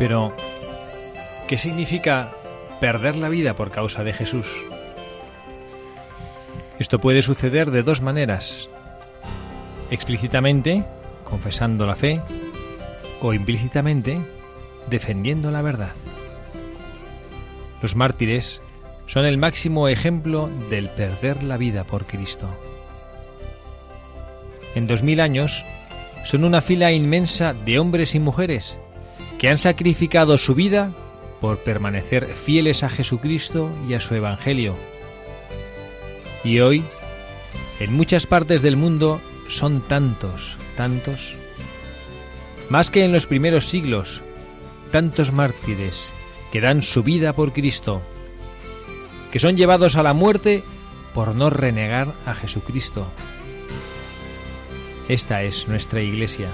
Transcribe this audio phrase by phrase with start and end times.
[0.00, 0.34] Pero,
[1.46, 2.32] ¿qué significa
[2.80, 4.50] perder la vida por causa de Jesús?
[6.78, 8.70] Esto puede suceder de dos maneras.
[9.90, 10.84] Explícitamente,
[11.22, 12.22] confesando la fe,
[13.20, 14.22] o implícitamente,
[14.88, 15.92] defendiendo la verdad.
[17.82, 18.62] Los mártires
[19.04, 22.48] son el máximo ejemplo del perder la vida por Cristo.
[24.74, 25.62] En dos mil años
[26.24, 28.80] son una fila inmensa de hombres y mujeres
[29.40, 30.92] que han sacrificado su vida
[31.40, 34.76] por permanecer fieles a Jesucristo y a su Evangelio.
[36.44, 36.84] Y hoy,
[37.78, 39.18] en muchas partes del mundo,
[39.48, 41.36] son tantos, tantos,
[42.68, 44.20] más que en los primeros siglos,
[44.92, 46.12] tantos mártires
[46.52, 48.02] que dan su vida por Cristo,
[49.32, 50.62] que son llevados a la muerte
[51.14, 53.06] por no renegar a Jesucristo.
[55.08, 56.50] Esta es nuestra iglesia.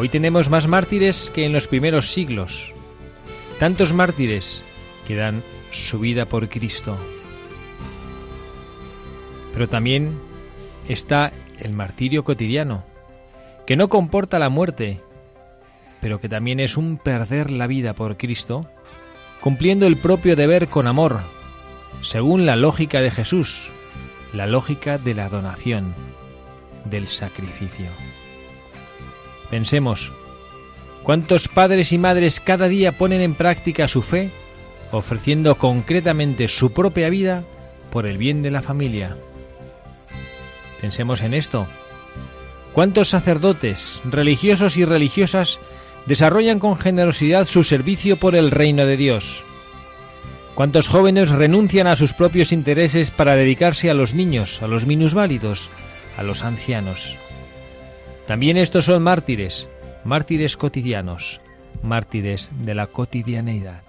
[0.00, 2.72] Hoy tenemos más mártires que en los primeros siglos.
[3.58, 4.62] Tantos mártires
[5.08, 5.42] que dan
[5.72, 6.96] su vida por Cristo.
[9.52, 10.16] Pero también
[10.88, 12.84] está el martirio cotidiano,
[13.66, 15.00] que no comporta la muerte,
[16.00, 18.70] pero que también es un perder la vida por Cristo,
[19.40, 21.22] cumpliendo el propio deber con amor,
[22.02, 23.68] según la lógica de Jesús,
[24.32, 25.92] la lógica de la donación,
[26.84, 27.88] del sacrificio.
[29.50, 30.12] Pensemos,
[31.02, 34.30] ¿cuántos padres y madres cada día ponen en práctica su fe,
[34.92, 37.44] ofreciendo concretamente su propia vida
[37.90, 39.16] por el bien de la familia?
[40.80, 41.66] Pensemos en esto.
[42.74, 45.58] ¿Cuántos sacerdotes, religiosos y religiosas
[46.06, 49.42] desarrollan con generosidad su servicio por el reino de Dios?
[50.54, 55.70] ¿Cuántos jóvenes renuncian a sus propios intereses para dedicarse a los niños, a los minusválidos,
[56.16, 57.16] a los ancianos?
[58.28, 59.70] También estos son mártires,
[60.04, 61.40] mártires cotidianos,
[61.82, 63.87] mártires de la cotidianeidad.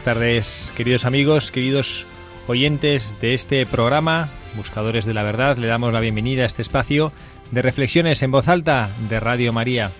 [0.00, 2.06] Buenas tardes, queridos amigos, queridos
[2.46, 5.58] oyentes de este programa, Buscadores de la Verdad.
[5.58, 7.12] Le damos la bienvenida a este espacio
[7.50, 9.90] de reflexiones en voz alta de Radio María,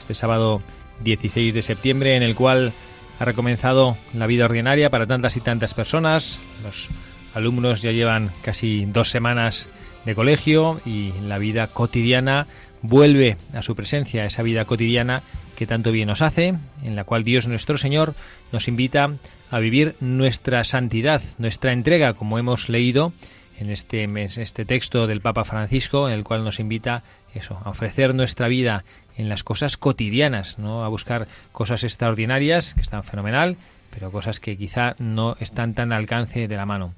[0.00, 0.60] este sábado
[1.04, 2.72] 16 de septiembre, en el cual
[3.20, 6.40] ha recomenzado la vida ordinaria para tantas y tantas personas.
[6.64, 6.88] Los
[7.32, 9.68] alumnos ya llevan casi dos semanas
[10.04, 12.48] de colegio y la vida cotidiana
[12.84, 15.22] vuelve a su presencia, esa vida cotidiana
[15.56, 16.54] que tanto bien nos hace,
[16.84, 18.14] en la cual Dios nuestro Señor
[18.52, 19.14] nos invita
[19.50, 23.14] a vivir nuestra santidad, nuestra entrega, como hemos leído
[23.58, 27.04] en este mes, este texto del Papa Francisco, en el cual nos invita
[27.34, 28.84] eso, a ofrecer nuestra vida
[29.16, 33.56] en las cosas cotidianas, no a buscar cosas extraordinarias que están fenomenal,
[33.90, 36.92] pero cosas que quizá no están tan al alcance de la mano.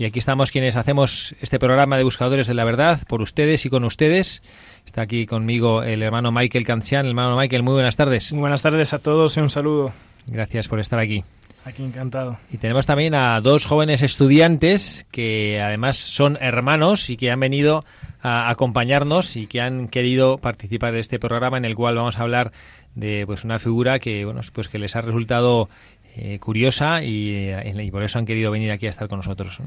[0.00, 3.68] Y aquí estamos quienes hacemos este programa de Buscadores de la Verdad por ustedes y
[3.68, 4.42] con ustedes.
[4.86, 7.06] Está aquí conmigo el hermano Michael Cancian.
[7.06, 8.32] Hermano Michael, muy buenas tardes.
[8.32, 9.92] Muy buenas tardes a todos y un saludo.
[10.26, 11.22] Gracias por estar aquí.
[11.64, 12.38] Aquí encantado.
[12.50, 17.84] Y tenemos también a dos jóvenes estudiantes que además son hermanos y que han venido
[18.22, 22.22] a acompañarnos y que han querido participar en este programa en el cual vamos a
[22.22, 22.52] hablar
[22.94, 25.68] de pues una figura que bueno pues que les ha resultado
[26.16, 29.60] eh, curiosa y, y, por eso han querido venir aquí a estar con nosotros.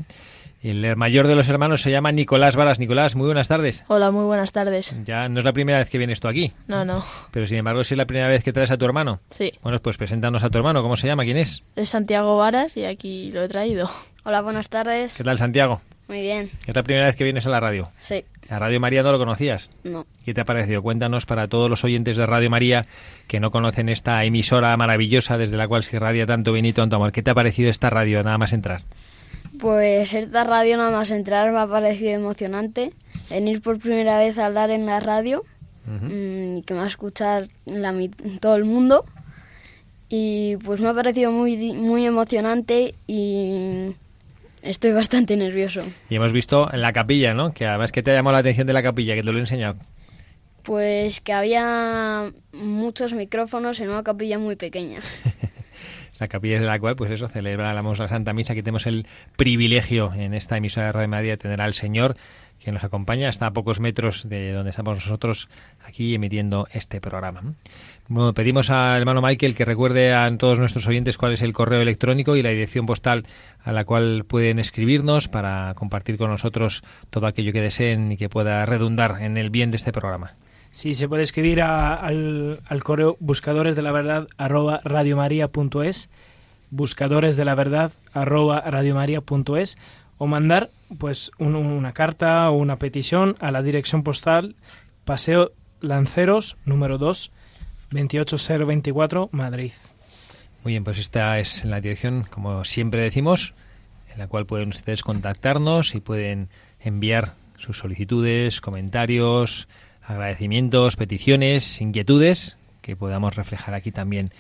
[0.64, 2.80] El mayor de los hermanos se llama Nicolás Varas.
[2.80, 3.84] Nicolás, muy buenas tardes.
[3.90, 4.96] Hola, muy buenas tardes.
[5.04, 6.54] Ya no es la primera vez que vienes tú aquí.
[6.70, 7.04] No, no.
[7.32, 9.20] Pero sin embargo, sí es la primera vez que traes a tu hermano.
[9.30, 9.52] Sí.
[9.62, 10.82] Bueno, pues preséntanos a tu hermano.
[10.82, 11.26] ¿Cómo se llama?
[11.26, 11.64] ¿Quién es?
[11.76, 13.92] Es Santiago Varas y aquí lo he traído.
[14.24, 15.14] Hola, buenas tardes.
[15.14, 15.82] ¿Qué tal, Santiago?
[16.08, 16.50] Muy bien.
[16.66, 17.92] ¿Es la primera vez que vienes a la radio?
[18.00, 18.24] Sí.
[18.50, 19.70] ¿A Radio María no lo conocías?
[19.84, 20.06] No.
[20.24, 20.82] ¿Qué te ha parecido?
[20.82, 22.86] Cuéntanos para todos los oyentes de Radio María
[23.28, 26.96] que no conocen esta emisora maravillosa desde la cual se irradia tanto bien y tanto
[26.96, 27.12] amor.
[27.12, 28.84] ¿Qué te ha parecido esta radio nada más entrar?
[29.60, 32.92] Pues esta radio nada más entrar me ha parecido emocionante.
[33.30, 35.44] Venir por primera vez a hablar en la radio,
[35.88, 36.66] uh -huh.
[36.66, 37.94] que me va a escuchar la,
[38.40, 39.06] todo el mundo.
[40.10, 43.96] Y pues me ha parecido muy, muy emocionante y
[44.62, 45.82] estoy bastante nervioso.
[46.10, 47.54] Y hemos visto en la capilla, ¿no?
[47.54, 49.42] Que además que te ha llamado la atención de la capilla, que te lo he
[49.42, 49.76] enseñado.
[50.64, 55.00] Pues que había muchos micrófonos en una capilla muy pequeña.
[56.20, 60.14] la capilla de la cual, pues eso, celebramos la Santa Misa, que tenemos el privilegio
[60.14, 62.16] en esta emisora de Radio María de tener al Señor
[62.64, 65.50] que nos acompaña hasta a pocos metros de donde estamos nosotros
[65.86, 67.42] aquí emitiendo este programa.
[68.08, 71.82] Bueno, pedimos al hermano Michael que recuerde a todos nuestros oyentes cuál es el correo
[71.82, 73.26] electrónico y la dirección postal
[73.64, 78.30] a la cual pueden escribirnos para compartir con nosotros todo aquello que deseen y que
[78.30, 80.36] pueda redundar en el bien de este programa.
[80.74, 86.10] Sí, se puede escribir a, al, al, correo buscadores de la verdad arroba radiomaria.es,
[86.72, 89.78] buscadores de la verdad arroba radiomaria.es
[90.18, 94.56] o mandar pues un, una carta o una petición a la dirección postal
[95.06, 97.32] Paseo Lanceros número 2
[97.92, 99.74] 28024 Madrid.
[100.64, 103.54] Muy bien, pues esta es la dirección, como siempre decimos,
[104.12, 106.50] en la cual pueden ustedes contactarnos y pueden
[106.80, 109.68] enviar sus solicitudes, comentarios,
[110.06, 114.32] agradecimientos, peticiones, inquietudes que podamos reflejar aquí también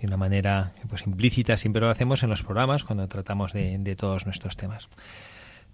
[0.00, 3.96] de una manera pues implícita, siempre lo hacemos en los programas cuando tratamos de, de
[3.96, 4.88] todos nuestros temas.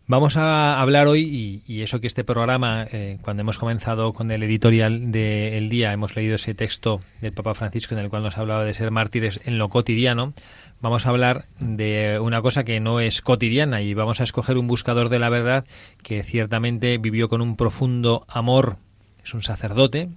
[0.08, 4.42] Vamos a hablar hoy, y, eso que este programa, eh, cuando hemos comenzado con el
[4.42, 8.64] editorial del día, hemos leído ese texto del Papa Francisco en el cual nos hablaba
[8.64, 10.34] de ser mártires en lo cotidiano,
[10.80, 14.66] vamos a hablar de una cosa que no es cotidiana y vamos a escoger un
[14.66, 15.64] buscador de la verdad
[16.02, 18.78] que ciertamente vivió con un profundo amor,
[19.24, 20.08] es un sacerdote,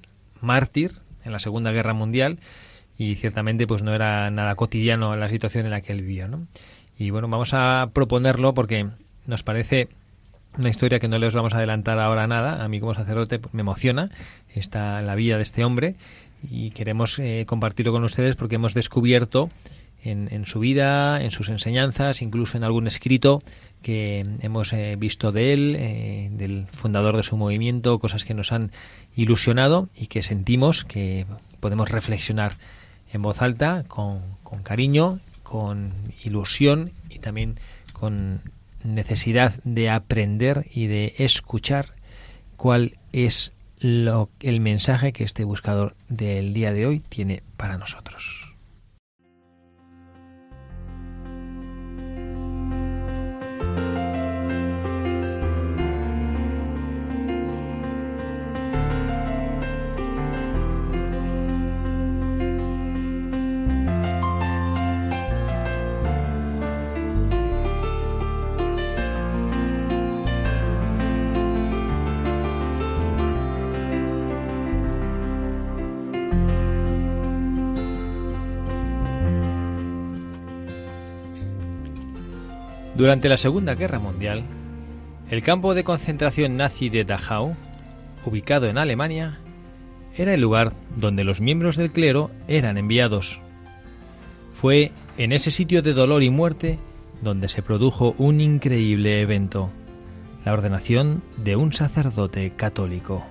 [0.41, 2.39] mártir en la Segunda Guerra Mundial
[2.97, 6.47] y ciertamente pues no era nada cotidiano la situación en la que él vivía, ¿no?
[6.97, 8.87] Y bueno, vamos a proponerlo porque
[9.25, 9.89] nos parece
[10.57, 12.63] una historia que no les vamos a adelantar ahora nada.
[12.63, 14.11] A mí como sacerdote me emociona
[14.53, 15.95] esta la vida de este hombre
[16.41, 19.49] y queremos eh, compartirlo con ustedes porque hemos descubierto
[20.05, 23.43] en, en, su vida, en sus enseñanzas, incluso en algún escrito
[23.81, 28.51] que hemos eh, visto de él, eh, del fundador de su movimiento, cosas que nos
[28.51, 28.71] han
[29.15, 31.25] ilusionado y que sentimos que
[31.59, 32.57] podemos reflexionar
[33.13, 35.93] en voz alta, con, con cariño, con
[36.23, 37.59] ilusión y también
[37.93, 38.41] con
[38.83, 41.87] necesidad de aprender y de escuchar
[42.57, 48.44] cuál es lo, el mensaje que este buscador del día de hoy tiene para nosotros.
[82.95, 84.43] Durante la Segunda Guerra Mundial,
[85.29, 87.53] el campo de concentración nazi de Dachau,
[88.25, 89.37] ubicado en Alemania,
[90.15, 93.41] era el lugar donde los miembros del clero eran enviados.
[94.53, 96.79] Fue en ese sitio de dolor y muerte
[97.21, 99.69] donde se produjo un increíble evento,
[100.45, 103.25] la ordenación de un sacerdote católico.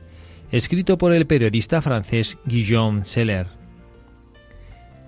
[0.52, 3.48] escrito por el periodista francés Guillaume Seller.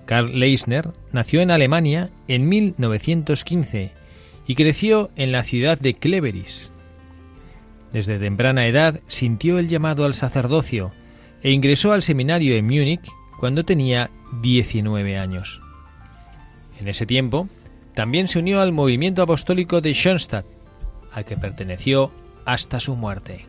[0.06, 3.92] Karl Leisner nació en Alemania en 1915
[4.48, 6.72] y creció en la ciudad de Cleveris.
[7.94, 10.92] Desde temprana edad sintió el llamado al sacerdocio
[11.42, 13.08] e ingresó al seminario en Múnich
[13.40, 14.10] cuando tenía
[14.42, 15.62] 19 años.
[16.80, 17.48] En ese tiempo,
[17.94, 20.46] también se unió al movimiento apostólico de Schoenstatt,
[21.14, 22.12] al que perteneció
[22.46, 23.46] hasta su muerte.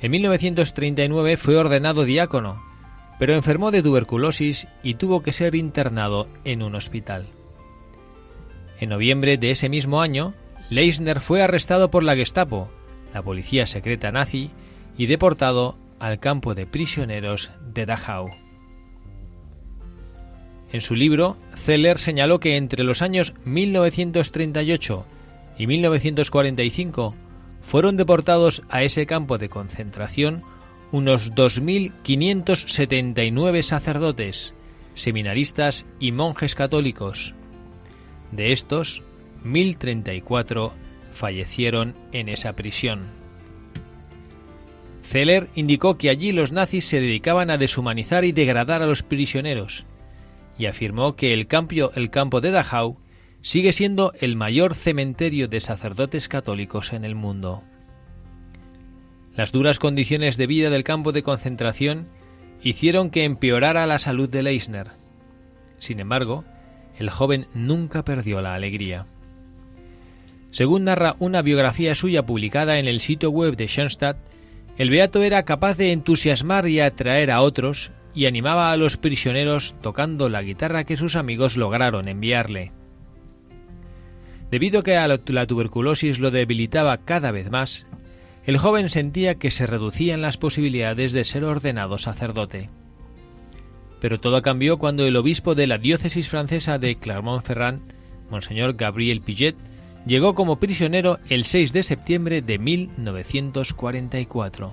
[0.00, 2.62] En 1939 fue ordenado diácono,
[3.18, 7.26] pero enfermó de tuberculosis y tuvo que ser internado en un hospital.
[8.78, 10.34] En noviembre de ese mismo año,
[10.68, 12.68] Leisner fue arrestado por la Gestapo,
[13.14, 14.50] la policía secreta nazi,
[14.98, 18.30] y deportado al campo de prisioneros de Dachau.
[20.72, 25.06] En su libro, Zeller señaló que entre los años 1938
[25.58, 27.14] y 1945
[27.62, 30.42] fueron deportados a ese campo de concentración
[30.92, 34.54] unos 2.579 sacerdotes,
[34.94, 37.34] seminaristas y monjes católicos.
[38.30, 39.02] De estos,
[39.44, 40.70] 1.034
[41.12, 43.06] fallecieron en esa prisión.
[45.02, 49.84] Zeller indicó que allí los nazis se dedicaban a deshumanizar y degradar a los prisioneros,
[50.58, 52.98] y afirmó que el campo, el campo de Dachau
[53.46, 57.62] sigue siendo el mayor cementerio de sacerdotes católicos en el mundo.
[59.36, 62.08] Las duras condiciones de vida del campo de concentración
[62.60, 64.88] hicieron que empeorara la salud de Leisner.
[65.78, 66.42] Sin embargo,
[66.98, 69.06] el joven nunca perdió la alegría.
[70.50, 74.16] Según narra una biografía suya publicada en el sitio web de Schoenstatt,
[74.76, 79.76] el beato era capaz de entusiasmar y atraer a otros y animaba a los prisioneros
[79.82, 82.72] tocando la guitarra que sus amigos lograron enviarle.
[84.50, 87.86] Debido a que la tuberculosis lo debilitaba cada vez más,
[88.44, 92.70] el joven sentía que se reducían las posibilidades de ser ordenado sacerdote.
[94.00, 97.80] Pero todo cambió cuando el obispo de la diócesis francesa de Clermont-Ferrand,
[98.30, 99.56] Monseñor Gabriel Piget,
[100.06, 104.72] llegó como prisionero el 6 de septiembre de 1944.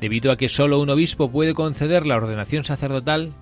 [0.00, 3.34] Debido a que solo un obispo puede conceder la ordenación sacerdotal,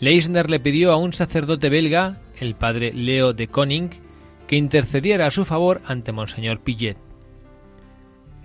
[0.00, 4.07] Leisner le pidió a un sacerdote belga, el padre Leo de Koning,
[4.48, 6.96] que intercediera a su favor ante Monseñor Piget.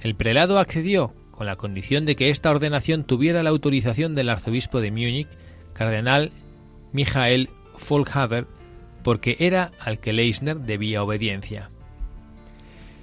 [0.02, 4.82] El prelado accedió con la condición de que esta ordenación tuviera la autorización del arzobispo
[4.82, 5.30] de Múnich,
[5.74, 6.32] cardenal
[6.92, 8.46] Michael Folkhaber,
[9.02, 11.72] porque era al que Leisner debía obediencia.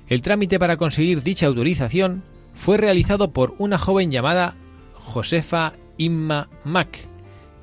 [0.07, 2.23] El trámite para conseguir dicha autorización
[2.55, 4.55] fue realizado por una joven llamada
[4.95, 7.07] Josefa Imma Mack,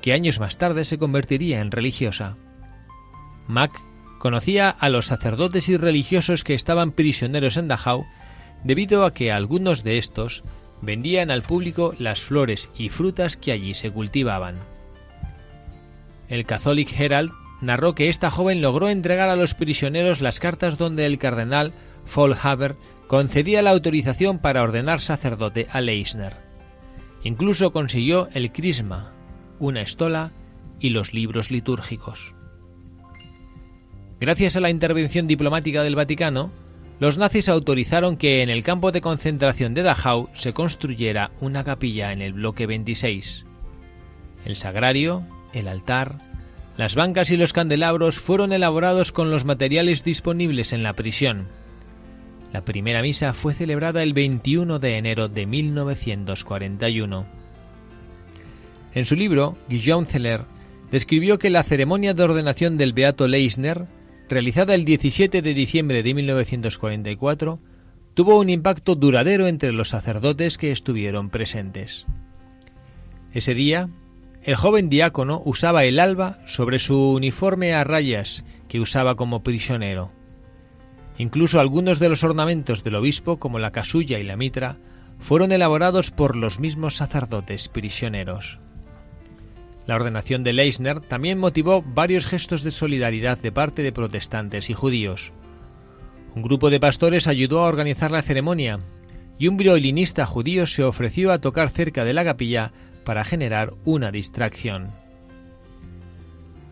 [0.02, 2.36] que años más tarde se convertiría en religiosa.
[3.46, 3.87] Mack
[4.18, 8.06] conocía a los sacerdotes y religiosos que estaban prisioneros en Dachau
[8.64, 10.42] debido a que algunos de estos
[10.82, 14.56] vendían al público las flores y frutas que allí se cultivaban.
[16.28, 21.06] El Catholic Herald narró que esta joven logró entregar a los prisioneros las cartas donde
[21.06, 21.72] el cardenal
[22.04, 26.36] Folhaber concedía la autorización para ordenar sacerdote a Leisner.
[27.24, 29.12] Incluso consiguió el crisma,
[29.58, 30.32] una estola
[30.78, 32.37] y los libros litúrgicos.
[34.20, 36.50] Gracias a la intervención diplomática del Vaticano,
[36.98, 42.12] los nazis autorizaron que en el campo de concentración de Dachau se construyera una capilla
[42.12, 43.44] en el bloque 26.
[44.44, 45.22] El sagrario,
[45.52, 46.16] el altar,
[46.76, 51.46] las bancas y los candelabros fueron elaborados con los materiales disponibles en la prisión.
[52.52, 57.26] La primera misa fue celebrada el 21 de enero de 1941.
[58.94, 60.42] En su libro, Guillaume Zeller
[60.90, 63.86] describió que la ceremonia de ordenación del beato Leisner
[64.28, 67.60] realizada el 17 de diciembre de 1944,
[68.14, 72.06] tuvo un impacto duradero entre los sacerdotes que estuvieron presentes.
[73.32, 73.88] Ese día,
[74.42, 80.10] el joven diácono usaba el alba sobre su uniforme a rayas que usaba como prisionero.
[81.18, 84.78] Incluso algunos de los ornamentos del obispo, como la casulla y la mitra,
[85.18, 88.60] fueron elaborados por los mismos sacerdotes prisioneros.
[89.88, 94.74] La ordenación de Leisner también motivó varios gestos de solidaridad de parte de protestantes y
[94.74, 95.32] judíos.
[96.34, 98.80] Un grupo de pastores ayudó a organizar la ceremonia
[99.38, 102.70] y un violinista judío se ofreció a tocar cerca de la capilla
[103.02, 104.90] para generar una distracción.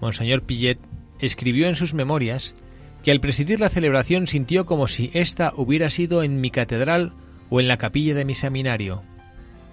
[0.03, 0.79] Monseñor Pillet
[1.19, 2.55] escribió en sus memorias
[3.03, 7.15] que al presidir la celebración sintió como si ésta hubiera sido en mi catedral
[7.49, 9.03] o en la capilla de mi seminario.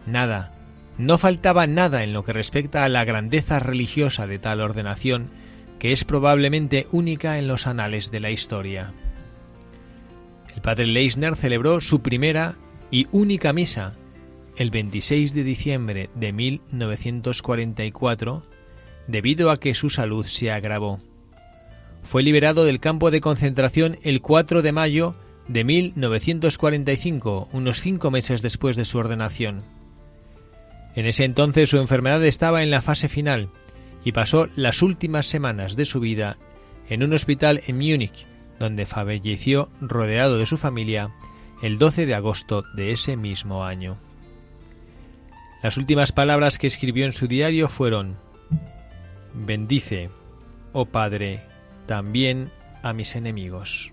[0.08, 0.54] Nada,
[0.98, 5.30] no faltaba nada en lo que respecta a la grandeza religiosa de tal ordenación,
[5.80, 8.92] que es probablemente única en los anales de la historia.
[10.56, 12.56] El padre Leisner celebró su primera
[12.92, 13.94] y única misa
[14.56, 18.44] el 26 de diciembre de 1944
[19.08, 21.00] debido a que su salud se agravó.
[22.04, 25.16] Fue liberado del campo de concentración el 4 de mayo
[25.48, 29.64] de 1945, unos cinco meses después de su ordenación.
[30.96, 33.50] En ese entonces su enfermedad estaba en la fase final
[34.04, 36.38] y pasó las últimas semanas de su vida
[36.90, 38.26] en un hospital en Múnich,
[38.60, 41.10] donde falleció rodeado de su familia
[41.62, 43.98] el 12 de agosto de ese mismo año.
[45.64, 48.18] Las últimas palabras que escribió en su diario fueron
[49.34, 50.10] Bendice,
[50.74, 51.42] oh Padre,
[51.86, 52.50] también
[52.84, 53.92] a mis enemigos.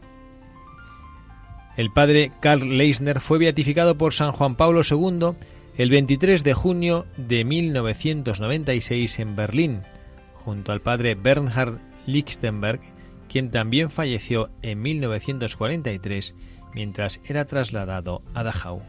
[1.77, 5.31] El padre Karl Leisner fue beatificado por San Juan Pablo II
[5.81, 9.81] el 23 de junio de 1996 en Berlín,
[10.35, 12.81] junto al padre Bernhard Lichtenberg,
[13.31, 16.35] quien también falleció en 1943
[16.75, 18.83] mientras era trasladado a Dachau.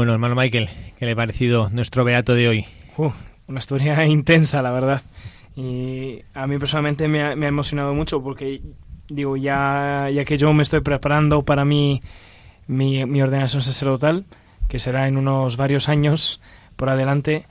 [0.00, 2.64] Bueno, hermano Michael, ¿qué le ha parecido nuestro beato de hoy?
[3.46, 5.02] una historia intensa, la verdad.
[5.54, 8.62] Y a mí personalmente me ha, emocionado mucho porque,
[9.10, 12.00] digo, ya, ya que yo me estoy preparando para mi,
[12.66, 14.24] mi, ordenación sacerdotal,
[14.68, 16.40] que será en unos varios años
[16.76, 17.44] por adelante,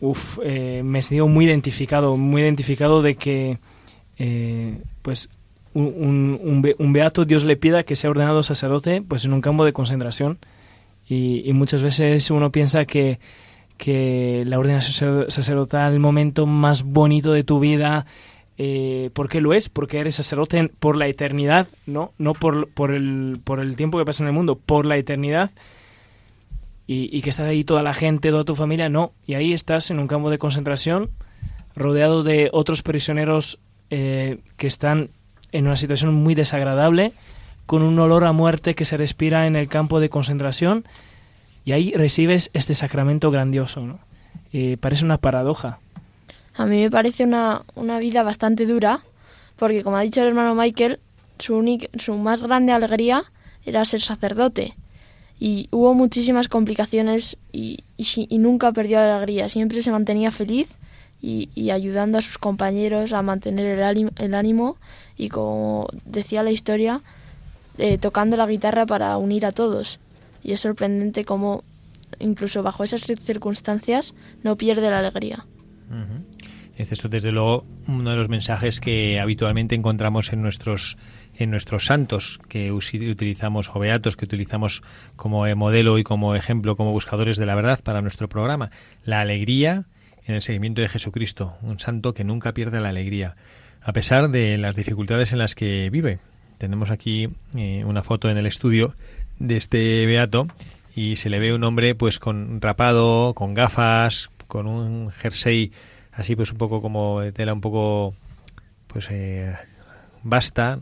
[0.00, 3.58] uf, eh, me he sentido muy identificado, muy identificado de que,
[4.18, 5.28] eh, pues,
[5.74, 9.64] un, un, un, beato Dios le pida que sea ordenado sacerdote, pues en un campo
[9.64, 10.40] de concentración
[11.10, 13.18] y, muchas veces uno piensa que,
[13.76, 18.06] que la ordenación sacerdotal, el momento más bonito de tu vida,
[18.58, 19.68] eh, ¿por qué lo es?
[19.68, 22.12] Porque eres sacerdote por la eternidad, ¿no?
[22.16, 25.50] No por, por, el, por el tiempo que pasa en el mundo, por la eternidad.
[26.86, 29.12] Y, que estás ahí toda la gente, toda tu familia, no.
[29.24, 31.10] Y ahí estás en un campo de concentración,
[31.76, 35.10] rodeado de otros prisioneros eh, que están
[35.52, 37.12] en una situación muy desagradable,
[37.70, 40.84] con un olor a muerte que se respira en el campo de concentración
[41.64, 43.82] y ahí recibes este sacramento grandioso.
[43.82, 44.00] ¿no?
[44.80, 45.78] parece una paradoja.
[46.56, 49.04] A mí me parece una, una vida bastante dura,
[49.56, 50.98] porque como ha dicho el hermano Michael,
[51.38, 53.22] su, su más grande alegría
[53.64, 54.74] era ser sacerdote.
[55.38, 60.66] Y hubo muchísimas complicaciones y, y, nunca perdió la alegría, siempre se mantenía feliz
[61.22, 64.76] y, y, ayudando a sus compañeros a mantener el, el ánimo
[65.16, 67.00] y como decía la historia,
[67.80, 70.00] eh, tocando la guitarra para unir a todos.
[70.42, 71.64] Y es sorprendente cómo,
[72.18, 75.46] incluso bajo esas circunstancias, no pierde la alegría.
[76.76, 80.96] Este es, desde luego, uno de los mensajes que habitualmente encontramos en nuestros
[81.36, 84.82] en nuestros santos que utilizamos o beatos que utilizamos
[85.16, 88.70] como modelo y como ejemplo como buscadores de la verdad para nuestro programa
[89.04, 89.84] la alegría
[90.26, 93.36] en el seguimiento de Jesucristo un santo que nunca pierde la alegría
[93.80, 96.18] a pesar de las dificultades en las que vive
[96.60, 98.94] tenemos aquí eh, una foto en el estudio
[99.38, 100.46] de este beato
[100.94, 105.72] y se le ve un hombre pues con rapado, con gafas, con un jersey
[106.12, 108.14] así pues un poco como de tela un poco
[108.88, 109.56] pues eh,
[110.22, 110.80] basta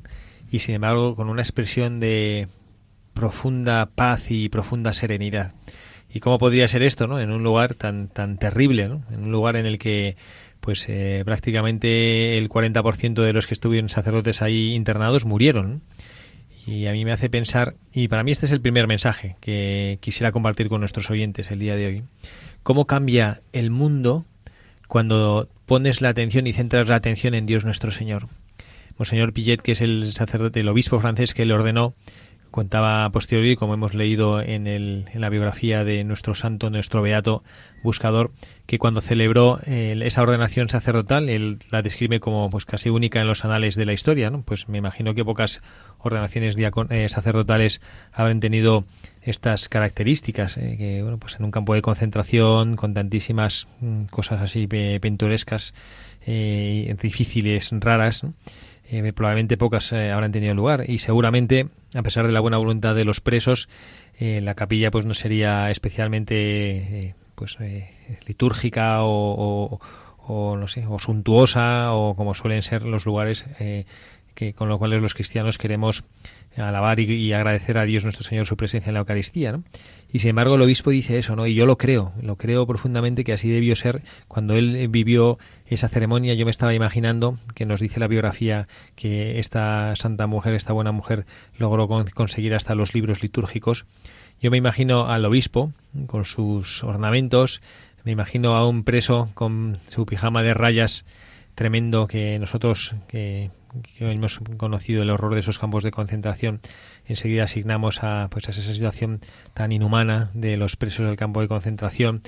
[0.50, 2.48] y sin embargo con una expresión de
[3.14, 5.52] profunda paz y profunda serenidad.
[6.12, 7.20] ¿Y cómo podría ser esto, no?
[7.20, 9.02] En un lugar tan tan terrible, ¿no?
[9.12, 10.16] En un lugar en el que
[10.68, 15.80] pues eh, prácticamente el 40% de los que estuvieron sacerdotes ahí internados murieron.
[16.66, 19.96] Y a mí me hace pensar, y para mí este es el primer mensaje que
[20.02, 22.02] quisiera compartir con nuestros oyentes el día de hoy,
[22.62, 24.26] cómo cambia el mundo
[24.88, 28.26] cuando pones la atención y centras la atención en Dios nuestro Señor.
[28.98, 31.94] Monseñor Pillet, que es el sacerdote, el obispo francés que le ordenó,
[32.50, 37.42] contaba posteriormente, como hemos leído en, el, en la biografía de nuestro santo, nuestro beato
[37.82, 38.32] buscador,
[38.66, 43.44] que cuando celebró esa ordenación sacerdotal, él la describe como pues casi única en los
[43.44, 44.42] anales de la historia, ¿no?
[44.42, 45.62] Pues me imagino que pocas
[45.98, 47.80] ordenaciones eh, sacerdotales
[48.12, 48.84] habrán tenido
[49.22, 54.40] estas características, eh, que bueno, pues en un campo de concentración con tantísimas mm, cosas
[54.40, 55.74] así pintorescas,
[56.26, 58.22] eh, difíciles, raras,
[58.90, 63.04] eh, probablemente pocas habrán tenido lugar y seguramente a pesar de la buena voluntad de
[63.04, 63.68] los presos
[64.20, 67.88] la capilla pues no sería especialmente pues eh,
[68.26, 69.78] litúrgica o,
[70.28, 73.86] no sé o suntuosa o como suelen ser los lugares eh,
[74.34, 76.04] que con los cuales los cristianos queremos
[76.56, 79.60] alabar y, agradecer a Dios nuestro Señor su presencia en la Eucaristía
[80.10, 83.24] y sin embargo el obispo dice eso no y yo lo creo lo creo profundamente
[83.24, 86.34] que así debió ser cuando él vivió esa ceremonia.
[86.34, 90.92] Yo me estaba imaginando que nos dice la biografía que esta santa mujer esta buena
[90.92, 93.86] mujer logró conseguir hasta los libros litúrgicos.
[94.40, 95.72] Yo me imagino al obispo
[96.06, 97.60] con sus ornamentos,
[98.04, 101.04] Me imagino a un preso con su pijama de rayas
[101.54, 103.50] tremendo que nosotros que,
[103.98, 106.60] hemos conocido el horror de esos campos de concentración
[107.06, 109.20] enseguida asignamos a pues a esa situación
[109.54, 112.22] tan inhumana de los presos del campo de concentración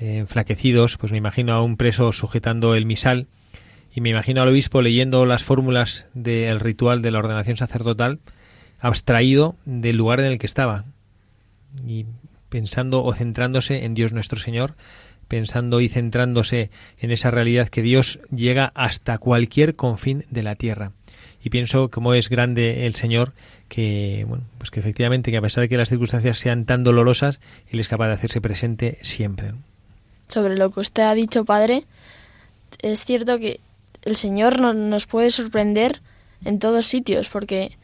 [0.00, 3.26] eh, enflaquecidos pues me imagino a un preso sujetando el misal
[3.94, 8.20] y me imagino al obispo leyendo las fórmulas del ritual de la ordenación sacerdotal
[8.80, 10.84] abstraído del lugar en el que estaba
[11.86, 12.06] y
[12.48, 14.74] pensando o centrándose en Dios nuestro Señor
[15.32, 20.92] pensando y centrándose en esa realidad que Dios llega hasta cualquier confín de la tierra.
[21.42, 23.32] Y pienso cómo es grande el Señor
[23.70, 24.26] que,
[24.58, 27.40] pues que efectivamente que a pesar de que las circunstancias sean tan dolorosas,
[27.70, 29.54] Él es capaz de hacerse presente siempre.
[30.28, 31.86] Sobre lo que usted ha dicho, Padre,
[32.82, 33.60] es cierto que
[34.02, 36.02] el Señor nos puede sorprender
[36.44, 37.78] en todos sitios, porque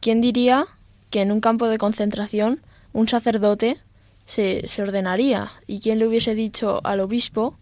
[0.00, 0.64] ¿quién diría
[1.10, 2.60] que en un campo de concentración
[2.94, 3.76] un sacerdote
[4.26, 5.52] se, se ordenaría.
[5.66, 7.58] ¿Y quién le hubiese dicho al obispo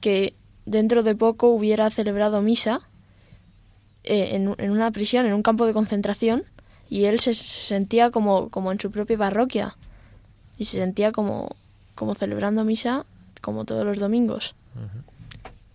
[0.00, 0.34] que
[0.64, 2.88] dentro de poco hubiera celebrado misa
[4.04, 6.44] eh, en, en, una prisión, en un campo de concentración,
[6.88, 9.76] y él se, sentía como, como en su propia parroquia,
[10.58, 11.56] y se sentía como,
[11.94, 13.06] como celebrando misa
[13.40, 14.54] como todos los domingos.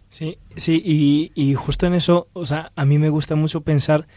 [0.09, 4.07] Sí, sí, y, y justo en eso, o sea, a mí me gusta mucho pensar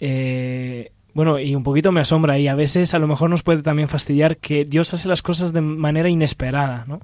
[0.00, 3.60] eh, bueno, y un poquito me asombra y a veces a lo mejor nos puede
[3.60, 7.00] también fastidiar que Dios hace las cosas de manera inesperada, ¿no?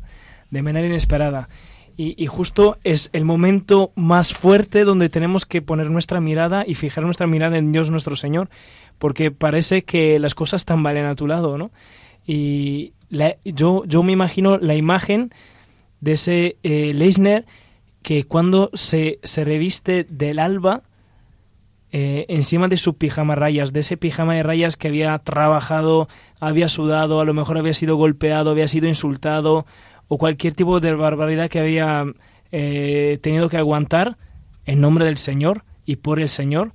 [0.52, 1.48] De manera inesperada.
[1.96, 7.02] Y, justo es el momento más fuerte donde tenemos que poner nuestra mirada y fijar
[7.02, 8.50] nuestra mirada en Dios nuestro Señor,
[9.00, 11.72] porque parece que las cosas tambalean a tu lado, ¿no?
[12.24, 12.92] Y
[13.44, 15.32] yo, yo me imagino la imagen
[16.00, 17.46] de ese eh, Leisner
[18.02, 20.84] que cuando se, se reviste del alba,
[21.96, 26.08] eh, encima de su pijama rayas, de ese pijama de rayas que había trabajado,
[26.40, 29.64] había sudado, a lo mejor había sido golpeado, había sido insultado
[30.08, 32.04] o cualquier tipo de barbaridad que había
[32.50, 34.18] eh, tenido que aguantar
[34.64, 36.72] en nombre del Señor y por el Señor.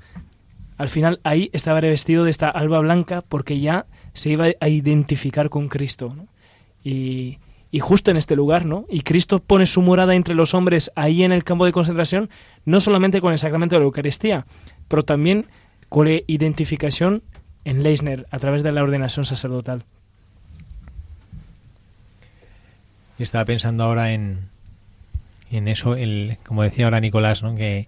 [0.77, 5.49] Al final ahí estaba revestido de esta alba blanca porque ya se iba a identificar
[5.49, 6.15] con Cristo.
[6.81, 7.39] Y,
[7.71, 8.85] y justo en este lugar, ¿no?
[8.89, 12.29] Y Cristo pone su morada entre los hombres ahí en el campo de concentración,
[12.63, 14.45] no solamente con el sacramento de la Eucaristía,
[14.89, 15.45] pero también
[15.87, 17.23] con la identificación
[17.63, 19.85] en Leisner a través de la ordenación sacerdotal.
[23.17, 24.49] Estaba pensando ahora en,
[25.51, 27.55] en eso, el, como decía ahora Nicolás, ¿no?
[27.55, 27.87] que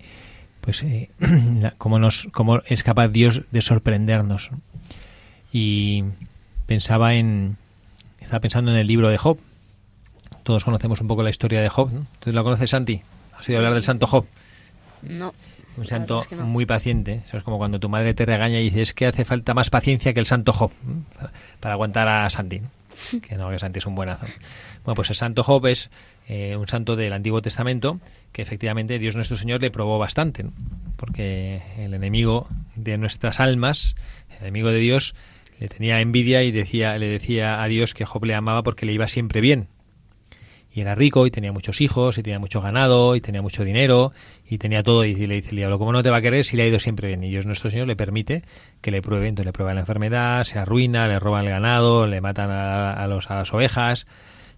[0.61, 1.09] pues eh,
[1.77, 4.51] cómo, nos, cómo es capaz Dios de sorprendernos.
[5.51, 6.03] Y
[6.65, 7.57] pensaba en,
[8.19, 9.37] estaba pensando en el libro de Job.
[10.43, 11.91] Todos conocemos un poco la historia de Job.
[11.91, 12.05] ¿no?
[12.19, 13.01] ¿Tú la conoces, Santi?
[13.37, 14.25] ¿Has oído hablar del santo Job?
[15.01, 15.33] No.
[15.77, 17.21] Un santo muy paciente.
[17.25, 20.13] Eso es como cuando tu madre te regaña y dices que hace falta más paciencia
[20.13, 20.71] que el santo Job
[21.59, 22.61] para, aguantar a Santi.
[23.27, 24.25] Que no, que Santi es un buenazo.
[24.83, 25.89] Bueno, pues el santo Job es
[26.27, 27.99] eh, un santo del Antiguo Testamento
[28.31, 30.45] que efectivamente Dios nuestro Señor le probó bastante.
[30.97, 33.95] Porque el enemigo de nuestras almas,
[34.29, 35.15] el enemigo de Dios,
[35.59, 38.93] le tenía envidia y decía, le decía a Dios que Job le amaba porque le
[38.93, 39.67] iba siempre bien
[40.73, 44.13] y era rico y tenía muchos hijos y tenía mucho ganado y tenía mucho dinero
[44.47, 46.55] y tenía todo y le dice el diablo, ¿cómo no te va a querer si
[46.55, 47.23] le ha ido siempre bien?
[47.23, 48.43] Y Dios nuestro Señor le permite
[48.79, 52.21] que le pruebe, entonces le prueba la enfermedad, se arruina, le roban el ganado, le
[52.21, 54.07] matan a, los, a las ovejas,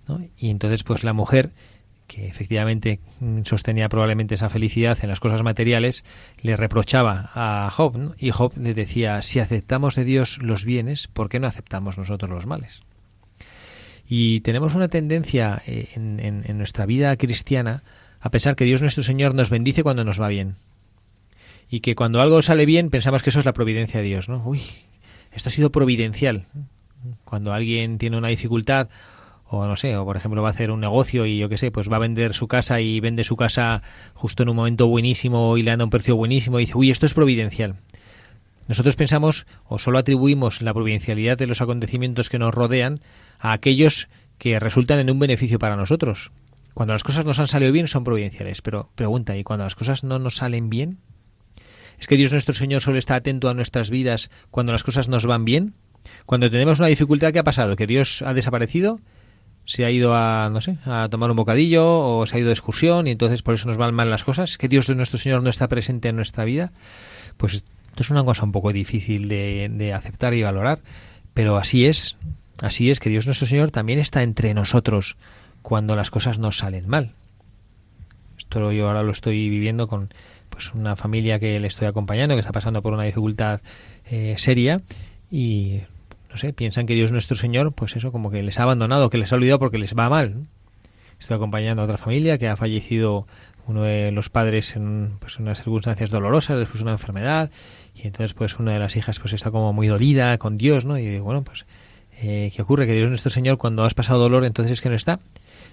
[0.08, 0.22] ¿no?
[0.38, 1.52] Y entonces pues la mujer
[2.08, 3.00] que efectivamente
[3.44, 6.04] sostenía probablemente esa felicidad en las cosas materiales,
[6.42, 11.30] le reprochaba a Job, y Job le decía, si aceptamos de Dios los bienes, ¿por
[11.30, 12.84] qué no aceptamos nosotros los males?
[14.16, 17.82] Y tenemos una tendencia eh, en, nuestra vida cristiana
[18.22, 20.54] a pensar que Dios nuestro Señor nos bendice cuando nos va bien.
[21.68, 24.44] Y que cuando algo sale bien pensamos que eso es la providencia de Dios, ¿no?
[24.46, 24.62] Uy,
[25.32, 26.46] esto ha sido providencial.
[27.26, 28.88] Cuando alguien tiene una dificultad
[29.50, 31.72] o no sé, o por ejemplo va a hacer un negocio y yo qué sé,
[31.72, 33.82] pues va a vender su casa y vende su casa
[34.14, 37.08] justo en un momento buenísimo y le anda un precio buenísimo y dice, uy, esto
[37.08, 37.78] es providencial.
[38.68, 43.00] Nosotros pensamos o solo atribuimos la providencialidad de los acontecimientos que nos rodean
[43.44, 46.32] a aquellos que resultan en un beneficio para nosotros.
[46.74, 50.04] Cuando las cosas nos han salido bien son providenciales, pero pregunta, ¿y cuando las cosas
[50.04, 50.98] no nos salen bien?
[52.00, 55.26] ¿Es que Dios nuestro Señor solo está atento a nuestras vidas cuando las cosas nos
[55.26, 55.74] van bien?
[56.26, 57.76] Cuando tenemos una dificultad, ¿qué ha pasado?
[57.76, 59.00] ¿Que Dios ha desaparecido?
[59.66, 62.54] ¿Se ha ido a, no sé, a tomar un bocadillo o se ha ido de
[62.54, 64.52] excursión y entonces por eso nos van mal las cosas?
[64.52, 66.72] ¿Es que Dios nuestro Señor no está presente en nuestra vida?
[67.36, 70.80] Pues esto es una cosa un poco difícil de, de aceptar y valorar,
[71.34, 72.16] pero así es.
[72.64, 75.18] Así es que Dios nuestro Señor también está entre nosotros
[75.62, 77.12] cuando las cosas nos salen mal.
[78.38, 80.14] Esto yo ahora lo estoy viviendo con
[80.48, 83.60] pues una familia que le estoy acompañando que está pasando por una dificultad
[84.06, 84.80] eh, seria
[85.30, 85.82] y
[86.30, 89.18] no sé piensan que Dios nuestro Señor pues eso como que les ha abandonado que
[89.18, 90.46] les ha olvidado porque les va mal
[91.20, 93.28] estoy acompañando a otra familia que ha fallecido
[93.68, 97.50] uno de los padres en pues, unas circunstancias dolorosas, después una enfermedad,
[97.96, 100.98] y entonces pues una de las hijas pues está como muy dolida con Dios, ¿no?
[100.98, 101.66] Y bueno, pues,
[102.22, 102.86] eh, ¿qué ocurre?
[102.88, 105.20] Que Dios nuestro Señor cuando has pasado dolor entonces es que no está.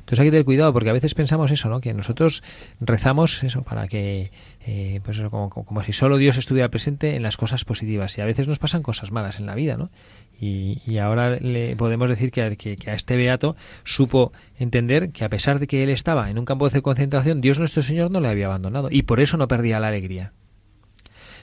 [0.01, 1.81] Entonces hay que tener cuidado porque a veces pensamos eso, ¿no?
[1.81, 2.43] Que nosotros
[2.81, 4.33] rezamos eso para que,
[4.67, 8.21] eh, pues eso, como, como, si solo Dios estuviera presente en las cosas positivas y
[8.21, 9.91] a veces nos pasan cosas malas en la vida, ¿no?
[10.41, 15.25] Y, y ahora le podemos decir que, que, que, a este beato supo entender que
[15.25, 18.21] a pesar de que él estaba en un campo de concentración, Dios nuestro Señor no
[18.21, 20.33] le había abandonado y por eso no perdía la alegría.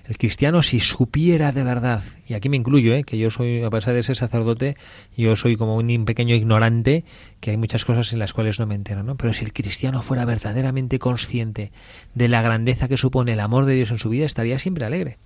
[0.08, 3.04] El cristiano si supiera de verdad, y aquí me incluyo, ¿eh?
[3.04, 4.78] que yo soy, a pesar de ser sacerdote,
[5.18, 7.04] yo soy como un pequeño ignorante,
[7.42, 9.18] que hay muchas cosas en las cuales no me entero, ¿no?
[9.18, 11.74] Pero si el cristiano fuera verdaderamente consciente
[12.16, 15.18] de la grandeza que supone el amor de Dios en su vida, estaría siempre alegre.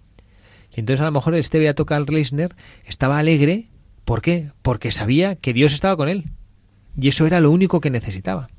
[0.76, 3.67] Y entonces a lo mejor este Beato Karl Leisner estaba alegre,
[4.04, 4.50] ¿por qué?
[4.63, 6.26] Porque sabía que Dios estaba con él.
[7.00, 8.50] Y eso era lo único que necesitaba.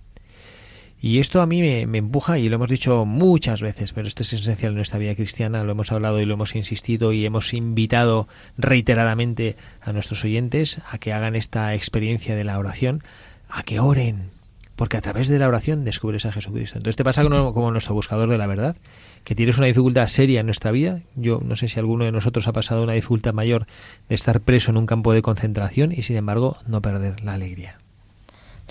[1.04, 4.34] Y esto a mí me, empuja, y lo hemos dicho muchas veces, pero esto es
[4.34, 8.28] esencial en nuestra vida cristiana, lo hemos hablado y lo hemos insistido y hemos invitado
[8.56, 13.02] reiteradamente a nuestros oyentes a que hagan esta experiencia de la oración,
[13.48, 14.30] a que oren,
[14.76, 16.78] porque a través de la oración descubres a Jesucristo.
[16.78, 18.76] Entonces te pasa como nuestro buscador de la verdad,
[19.24, 21.00] que tienes una dificultad seria en nuestra vida.
[21.16, 23.66] Yo no sé si alguno de nosotros ha pasado una dificultad mayor
[24.08, 27.81] de estar preso en un campo de concentración y sin embargo no perder la alegría.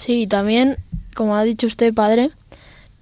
[0.02, 0.78] Sí, también,
[1.14, 2.32] como ha dicho usted, padre,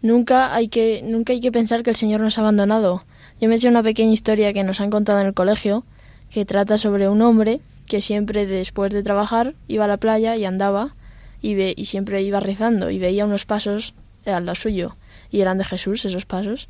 [0.01, 3.05] nunca hay que nunca hay que pensar que el Señor nos ha abandonado.
[3.39, 5.85] Yo me he hecho una pequeña historia que nos han contado en el colegio
[6.29, 10.43] que trata sobre un hombre que siempre después de trabajar iba a la playa y
[10.43, 10.93] andaba
[11.41, 13.93] y, ve, y siempre iba rezando y veía unos pasos
[14.25, 14.97] al lado suyo
[15.31, 16.67] y eran de Jesús esos pasos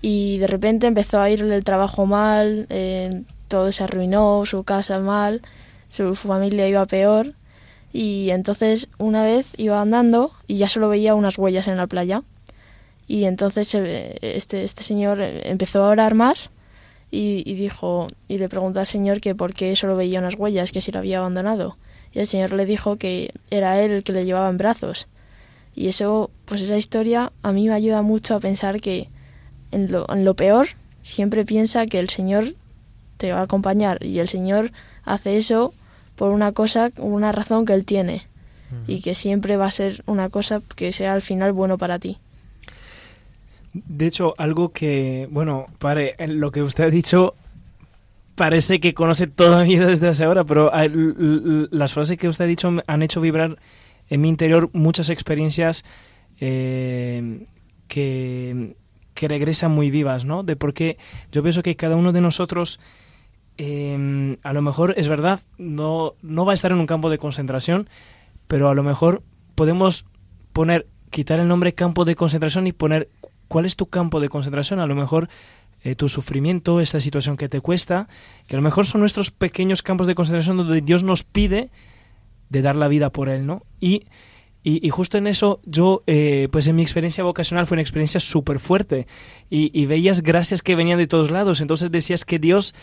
[0.00, 3.10] y de repente empezó a irle el trabajo mal, eh,
[3.48, 5.42] todo se arruinó, su casa mal,
[5.90, 7.34] su familia iba peor
[7.94, 12.24] y entonces una vez iba andando y ya solo veía unas huellas en la playa.
[13.06, 16.50] Y entonces este, este señor empezó a orar más
[17.12, 20.72] y, y, dijo y le preguntó al señor que por qué solo veía unas huellas,
[20.72, 21.76] que si lo había abandonado.
[22.12, 25.06] Y el señor le dijo que era él el que le llevaba en brazos.
[25.76, 29.08] Y eso, pues esa historia a mí me ayuda mucho a pensar que
[29.70, 30.66] en lo, en lo peor
[31.02, 32.54] siempre piensa que el señor
[33.18, 34.72] te va a acompañar y el señor
[35.04, 35.72] hace eso
[36.16, 38.26] por una cosa, una razón que él tiene
[38.86, 42.18] y que siempre va a ser una cosa que sea al final bueno para ti.
[43.72, 47.34] De hecho, algo que, bueno, pare, lo que usted ha dicho
[48.34, 50.70] parece que conoce toda mi vida desde hace ahora, pero
[51.70, 53.56] las frases que usted ha dicho han hecho vibrar
[54.08, 55.84] en mi interior muchas experiencias
[56.40, 57.46] eh,
[57.88, 58.76] que,
[59.14, 60.42] que regresan muy vivas, ¿no?
[60.42, 60.98] De por qué
[61.32, 62.80] yo pienso que cada uno de nosotros
[63.58, 67.18] eh, a lo mejor es verdad, no, no va a estar en un campo de
[67.18, 67.88] concentración,
[68.46, 69.22] pero a lo mejor
[69.54, 70.06] podemos
[70.52, 73.08] poner, quitar el nombre campo de concentración y poner
[73.48, 74.80] cuál es tu campo de concentración.
[74.80, 75.28] A lo mejor
[75.82, 78.08] eh, tu sufrimiento, esta situación que te cuesta,
[78.46, 81.70] que a lo mejor son nuestros pequeños campos de concentración donde Dios nos pide
[82.48, 83.62] de dar la vida por Él, ¿no?
[83.80, 84.04] Y,
[84.62, 88.60] y, justo en eso yo, eh, pues en mi experiencia vocacional fue una experiencia súper
[88.60, 89.06] fuerte
[89.50, 92.74] y, y veías gracias que venían de todos lados, entonces decías que Dios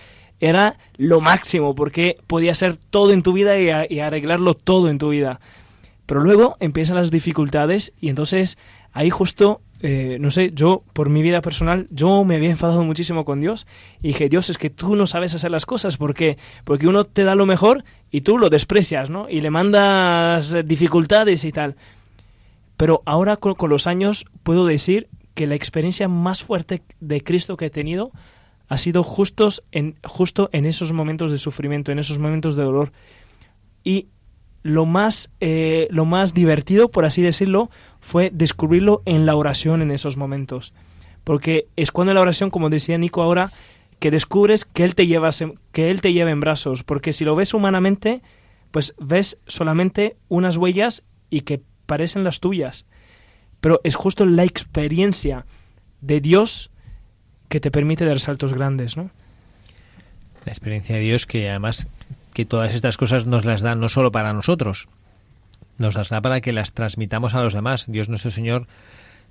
[0.42, 5.10] era lo máximo, porque podía ser todo en tu vida y, arreglarlo todo en tu
[5.10, 5.40] vida.
[6.08, 8.58] Pero luego empiezan las dificultades y entonces
[8.92, 13.24] ahí justo, eh, no sé, yo por mi vida personal, yo me había enfadado muchísimo
[13.24, 13.68] con Dios
[14.02, 17.24] y dije, Dios, es que tú no sabes hacer las cosas, porque Porque uno te
[17.24, 19.30] da lo mejor y tú lo desprecias, ¿no?
[19.30, 21.76] Y le mandas dificultades y tal.
[22.78, 27.68] Pero ahora con los años puedo decir que la experiencia más fuerte de Cristo que
[27.68, 28.12] he tenido
[28.72, 32.94] ha sido justos en, justo en esos momentos de sufrimiento, en esos momentos de dolor.
[33.84, 34.08] Y
[34.64, 39.92] lo más, eh, lo más divertido, por así decirlo, fue descubrirlo en la oración en
[39.92, 40.74] esos momentos.
[41.26, 43.52] Porque es cuando en la oración, como decía Nico ahora,
[44.00, 45.32] que descubres que Él te lleva,
[45.74, 46.84] que él te lleva en brazos.
[46.84, 48.22] Porque si lo ves humanamente,
[48.72, 52.86] pues ves solamente unas huellas y que parecen las tuyas.
[53.60, 55.46] Pero es justo la experiencia
[56.00, 56.72] de Dios
[57.52, 59.12] que te permite dar saltos grandes, ¿no?
[60.46, 61.86] La experiencia de Dios que además
[62.34, 64.88] que todas estas cosas nos las da no solo para nosotros,
[65.78, 67.92] nos las da para que las transmitamos a los demás.
[67.92, 68.68] Dios nuestro Señor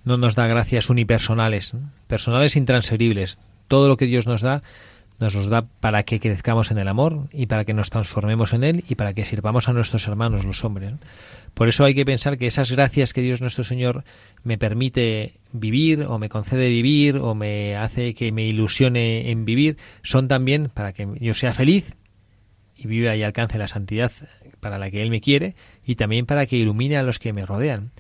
[0.04, 1.72] no nos da gracias unipersonales,
[2.06, 3.38] personales intransferibles.
[3.68, 4.62] Todo lo que Dios nos da
[5.18, 8.64] nos los da para que crezcamos en el amor y para que nos transformemos en
[8.64, 10.92] él y para que sirvamos a nuestros hermanos los hombres.
[11.54, 14.04] Por eso hay que pensar que esas gracias que Dios nuestro Señor
[14.44, 19.76] me permite vivir o me concede vivir o me hace que me ilusione en vivir
[20.02, 21.96] son también para que yo sea feliz
[22.76, 24.10] y viva y alcance la santidad
[24.60, 27.44] para la que Él me quiere y también para que ilumine a los que me
[27.44, 27.90] rodean.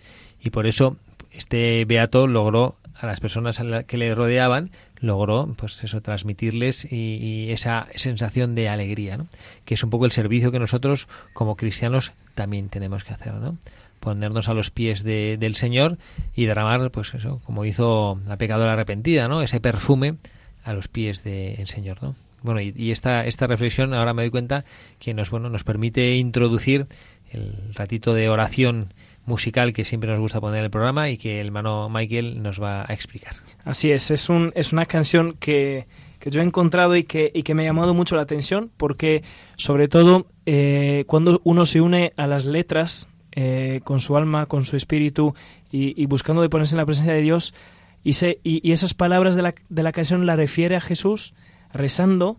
[0.40, 0.96] Y por eso
[1.30, 7.88] este beato logró a las personas que le rodeaban logró pues eso transmitirles y, esa
[7.94, 9.26] sensación de alegría ¿no?
[9.64, 13.56] que es un poco el servicio que nosotros como cristianos también tenemos que hacer ¿no?
[13.98, 15.98] ponernos a los pies de, del Señor
[16.34, 20.16] y derramar pues eso como hizo la pecadora arrepentida no ese perfume
[20.64, 24.64] a los pies del Señor no bueno y, esta esta reflexión ahora me doy cuenta
[24.98, 26.86] que nos bueno nos permite introducir
[27.30, 28.92] el ratito de oración
[29.30, 32.60] musical que siempre nos gusta poner en el programa y que el hermano Michael nos
[32.60, 33.36] va a explicar.
[33.64, 35.86] Así es, es, un, es una canción que,
[36.18, 39.22] que yo he encontrado y que, y que me ha llamado mucho la atención porque
[39.56, 44.64] sobre todo eh, cuando uno se une a las letras eh, con su alma, con
[44.64, 45.34] su espíritu
[45.72, 47.54] y, buscando de ponerse en la presencia de Dios
[48.02, 51.32] y, se, y, esas palabras de la, de la, canción la refiere a Jesús
[51.72, 52.38] rezando,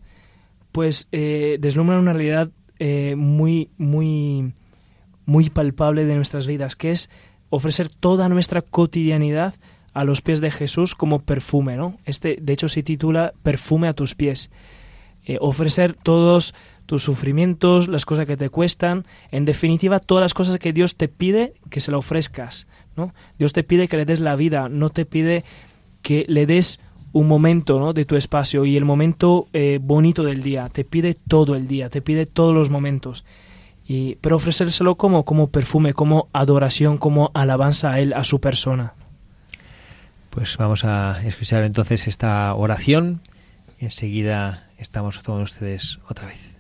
[0.74, 2.50] pues eh, deslumbran una realidad
[2.80, 4.54] eh, muy, muy
[5.26, 7.10] muy palpable de nuestras vidas, que es
[7.50, 9.56] ofrecer toda nuestra cotidianidad
[9.94, 11.98] a los pies de Jesús como perfume, ¿no?
[12.06, 14.50] Este, de hecho, se titula Perfume a tus pies.
[15.26, 16.56] Eh, ofrecer todos
[16.86, 21.08] tus sufrimientos, las cosas que te cuestan, en definitiva, todas las cosas que Dios te
[21.08, 23.14] pide que se la ofrezcas, ¿no?
[23.38, 25.44] Dios te pide que le des la vida, no te pide
[26.02, 26.80] que le des
[27.14, 27.94] un momento ¿no?
[27.94, 31.90] de tu espacio y el momento eh, bonito del día, te pide todo el día,
[31.90, 33.26] te pide todos los momentos
[34.22, 38.94] pero ofrecérselo como, como perfume, como adoración, como alabanza a Él, a su persona.
[40.30, 43.22] Pues vamos a escuchar entonces esta oración
[43.80, 46.58] y enseguida estamos con ustedes otra vez.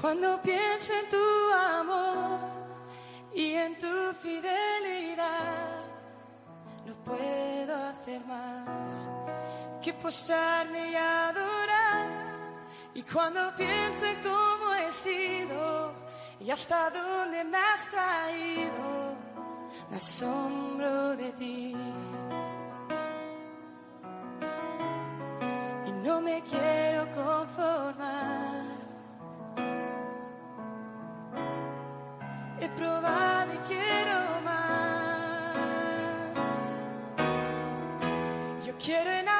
[0.00, 1.26] Cuando pienso en tu
[1.78, 2.40] amor
[3.34, 5.84] y en tu fidelidad
[6.86, 8.49] no puedo hacer más
[9.82, 12.06] que postrarme y adorar.
[12.94, 15.92] Y cuando pienso en cómo he sido
[16.40, 19.16] y hasta dónde me has traído,
[19.90, 21.76] me asombro de ti.
[25.86, 28.60] Y no me quiero conformar.
[32.60, 34.70] He probado y quiero más.
[38.82, 39.39] Quiero más de ti.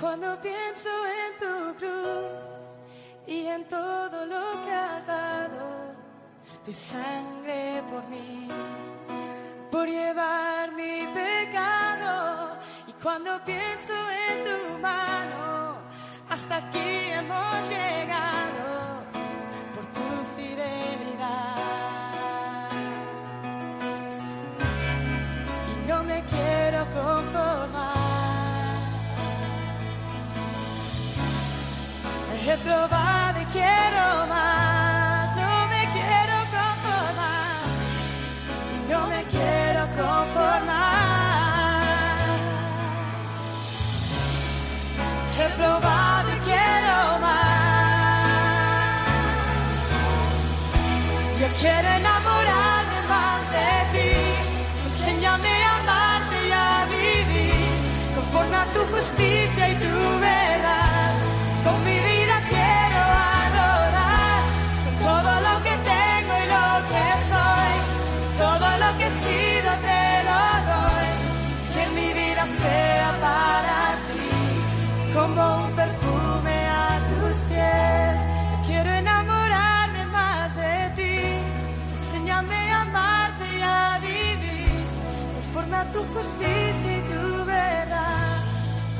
[0.00, 2.26] Cuando pienso en tu cruz
[3.26, 5.94] y en todo lo que has dado,
[6.66, 8.46] tu sangre por mí,
[9.70, 12.58] por llevar mi pecado.
[12.86, 13.94] Y cuando pienso
[14.28, 15.78] en tu mano,
[16.28, 19.02] hasta aquí hemos llegado
[19.74, 21.56] por tu fidelidad.
[25.72, 27.85] Y no me quiero conformar.
[32.48, 37.66] He probado y quiero más, no me quiero conformar,
[38.88, 40.66] no me quiero conformar.
[45.38, 47.46] He probado y quiero más.
[51.40, 51.95] Yo quiero
[85.96, 88.38] tu justicia y tu verdad.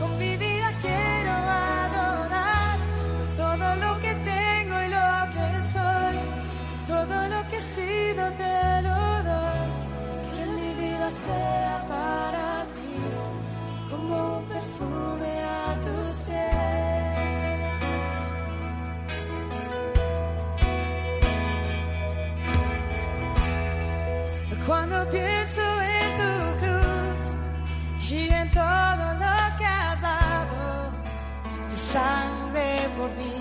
[0.01, 1.32] Con mi vida quiero
[1.84, 2.76] adorar
[3.18, 6.16] con todo lo que tengo y lo que soy.
[6.92, 8.99] Todo lo que he sido te lo
[9.30, 9.68] doy.
[10.34, 12.49] Que mi vida sea para
[13.90, 16.56] como perfume a tus pies.
[32.97, 33.36] Por mí,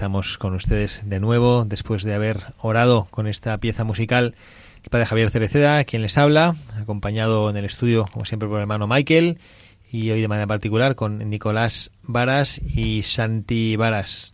[0.00, 4.34] estamos con ustedes de nuevo, después de haber orado con esta pieza musical.
[4.82, 8.62] El padre Javier Cereceda, quien les habla, acompañado en el estudio, como siempre, por el
[8.62, 9.36] hermano Michael,
[9.92, 14.32] y hoy de manera particular con Nicolás Varas y Santi Varas.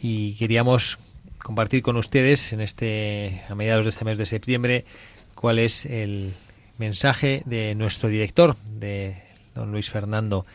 [0.00, 0.98] Y queríamos
[1.42, 4.86] compartir con ustedes en este a mediados de este mes de septiembre
[5.34, 6.32] cuál es el
[6.78, 9.18] mensaje de nuestro director, de
[9.54, 10.46] don Luis Fernando.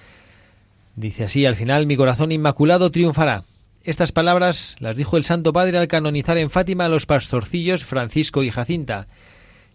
[0.96, 3.44] Dice así, al final mi corazón inmaculado triunfará.
[3.84, 8.44] Estas palabras las dijo el Santo Padre al canonizar en Fátima a los pastorcillos Francisco
[8.44, 9.08] y Jacinta.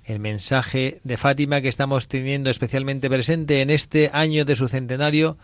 [0.05, 5.39] El mensaje de Fátima que estamos teniendo especialmente presente en este año de su centenario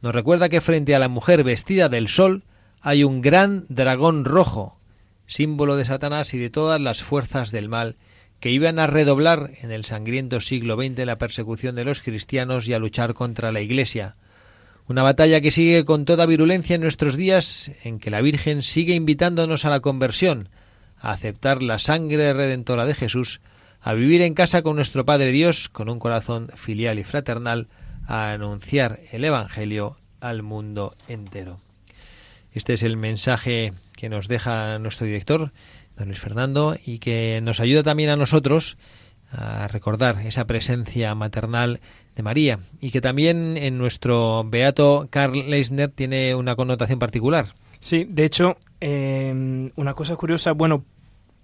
[0.00, 2.44] nos recuerda que frente a la mujer vestida del sol
[2.80, 4.80] hay un gran dragón rojo,
[5.26, 7.96] símbolo de Satanás y de todas las fuerzas del mal
[8.40, 12.72] que iban a redoblar en el sangriento siglo XX la persecución de los cristianos y
[12.72, 14.16] a luchar contra la Iglesia.
[14.88, 18.94] Una batalla que sigue con toda virulencia en nuestros días, en que la Virgen sigue
[18.94, 20.48] invitándonos a la conversión,
[20.98, 23.40] a aceptar la sangre redentora de Jesús,
[23.80, 27.66] a vivir en casa con nuestro Padre Dios, con un corazón filial y fraternal,
[28.06, 31.58] a anunciar el Evangelio al mundo entero.
[32.52, 35.52] Este es el mensaje que nos deja nuestro director,
[35.96, 38.76] don Luis Fernando, y que nos ayuda también a nosotros
[39.32, 41.80] a recordar esa presencia maternal
[42.16, 47.54] de María y que también en nuestro beato Karl Leisner tiene una connotación particular.
[47.78, 50.84] Sí, de hecho, eh, una cosa curiosa, bueno,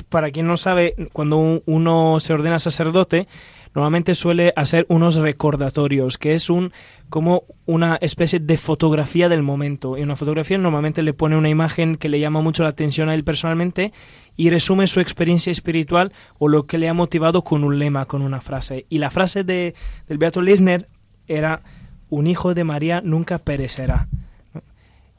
[0.08, 3.26] para quien no sabe, cuando un- uno se ordena sacerdote,
[3.74, 6.72] normalmente suele hacer unos recordatorios, que es un
[7.08, 9.98] como una especie de fotografía del momento.
[9.98, 13.14] Y una fotografía normalmente le pone una imagen que le llama mucho la atención a
[13.14, 13.92] él personalmente
[14.36, 18.22] y resume su experiencia espiritual o lo que le ha motivado con un lema, con
[18.22, 18.86] una frase.
[18.88, 19.74] Y la frase de,
[20.08, 20.88] del Beato Lisner
[21.28, 21.62] era,
[22.08, 24.08] un hijo de María nunca perecerá.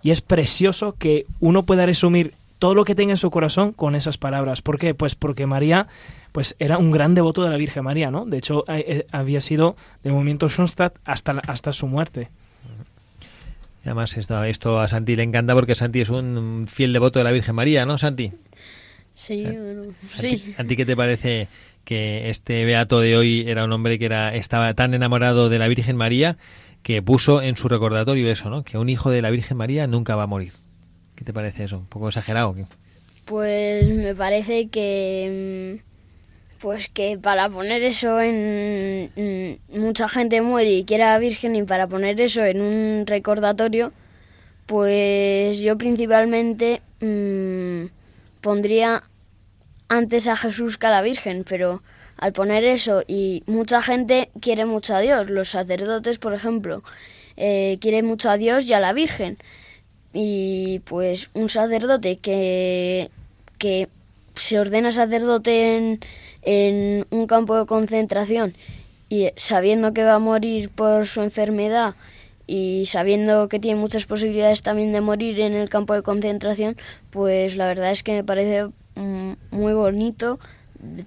[0.01, 2.33] Y es precioso que uno pueda resumir
[2.63, 4.61] todo lo que tenga en su corazón con esas palabras.
[4.61, 4.93] ¿Por qué?
[4.93, 5.87] Pues porque María
[6.31, 8.23] pues era un gran devoto de la Virgen María, ¿no?
[8.25, 12.29] De hecho, eh, eh, había sido del movimiento Schoenstatt hasta, la- hasta su muerte.
[13.83, 17.25] Y además esto, esto a Santi le encanta porque Santi es un fiel devoto de
[17.25, 18.31] la Virgen María, ¿no, Santi?
[19.13, 20.37] Sí, bueno, ¿A sí.
[20.37, 21.49] ti- ¿A ti qué te parece
[21.83, 25.67] que este beato de hoy era un hombre que era estaba tan enamorado de la
[25.67, 26.37] Virgen María
[26.81, 28.63] que puso en su recordatorio eso, ¿no?
[28.63, 30.53] Que un hijo de la Virgen María nunca va a morir.
[31.15, 31.77] ¿Qué te parece eso?
[31.77, 32.55] ¿Un poco exagerado?
[33.25, 40.71] Pues me parece que mm, pues que para poner eso en mm, mucha gente muere
[40.71, 43.93] y quiera virgen y para poner eso en un recordatorio
[44.65, 47.85] pues yo principalmente mm,
[48.41, 49.03] pondría
[49.89, 51.83] antes a Jesús que a la Virgen, pero
[52.17, 56.83] al poner eso y mucha gente quiere mucho a Dios, los sacerdotes, por ejemplo,
[57.35, 59.37] eh, quieren mucho a Dios y a la Virgen.
[60.13, 63.09] Y pues un sacerdote que,
[63.57, 63.89] que
[64.35, 65.99] se ordena sacerdote en,
[66.43, 68.53] en un campo de concentración
[69.09, 71.95] y sabiendo que va a morir por su enfermedad
[72.47, 76.75] y sabiendo que tiene muchas posibilidades también de morir en el campo de concentración,
[77.09, 80.39] pues la verdad es que me parece mm, muy bonito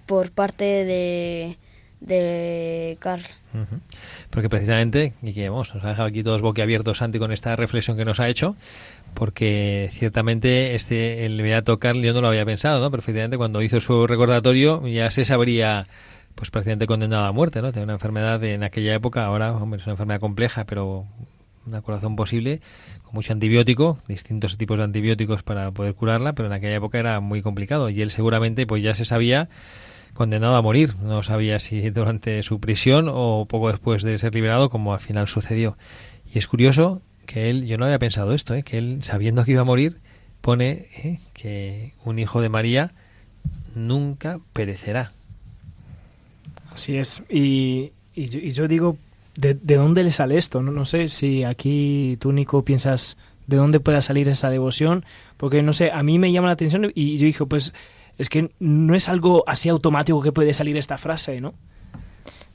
[0.06, 1.58] por parte de,
[2.00, 3.22] de Carl.
[4.30, 8.20] Porque precisamente, vamos, nos ha dejado aquí todos boquiabiertos Santi con esta reflexión que nos
[8.20, 8.54] ha hecho,
[9.16, 12.90] porque ciertamente este el Beato Carl yo no lo había pensado, ¿no?
[12.90, 15.88] Pero efectivamente cuando hizo su recordatorio ya se sabría
[16.34, 17.72] pues prácticamente condenado a muerte, ¿no?
[17.72, 21.06] Tenía una enfermedad de- en aquella época, ahora hombre, es una enfermedad compleja, pero
[21.66, 22.60] una curación posible,
[23.04, 27.18] con mucho antibiótico, distintos tipos de antibióticos para poder curarla, pero en aquella época era
[27.20, 29.48] muy complicado y él seguramente pues ya se sabía
[30.12, 30.94] condenado a morir.
[31.02, 35.26] No sabía si durante su prisión o poco después de ser liberado, como al final
[35.26, 35.78] sucedió.
[36.32, 38.62] Y es curioso que él, yo no había pensado esto, ¿eh?
[38.62, 39.98] que él, sabiendo que iba a morir,
[40.40, 41.18] pone ¿eh?
[41.34, 42.92] que un hijo de María
[43.74, 45.12] nunca perecerá.
[46.72, 47.22] Así es.
[47.28, 48.96] Y, y, yo, y yo digo,
[49.36, 50.62] ¿de, de dónde le sale esto?
[50.62, 53.16] No, no sé si aquí tú, Nico, piensas
[53.46, 55.04] de dónde pueda salir esa devoción,
[55.36, 57.72] porque no sé, a mí me llama la atención y yo dije, pues
[58.18, 61.54] es que no es algo así automático que puede salir esta frase, ¿no?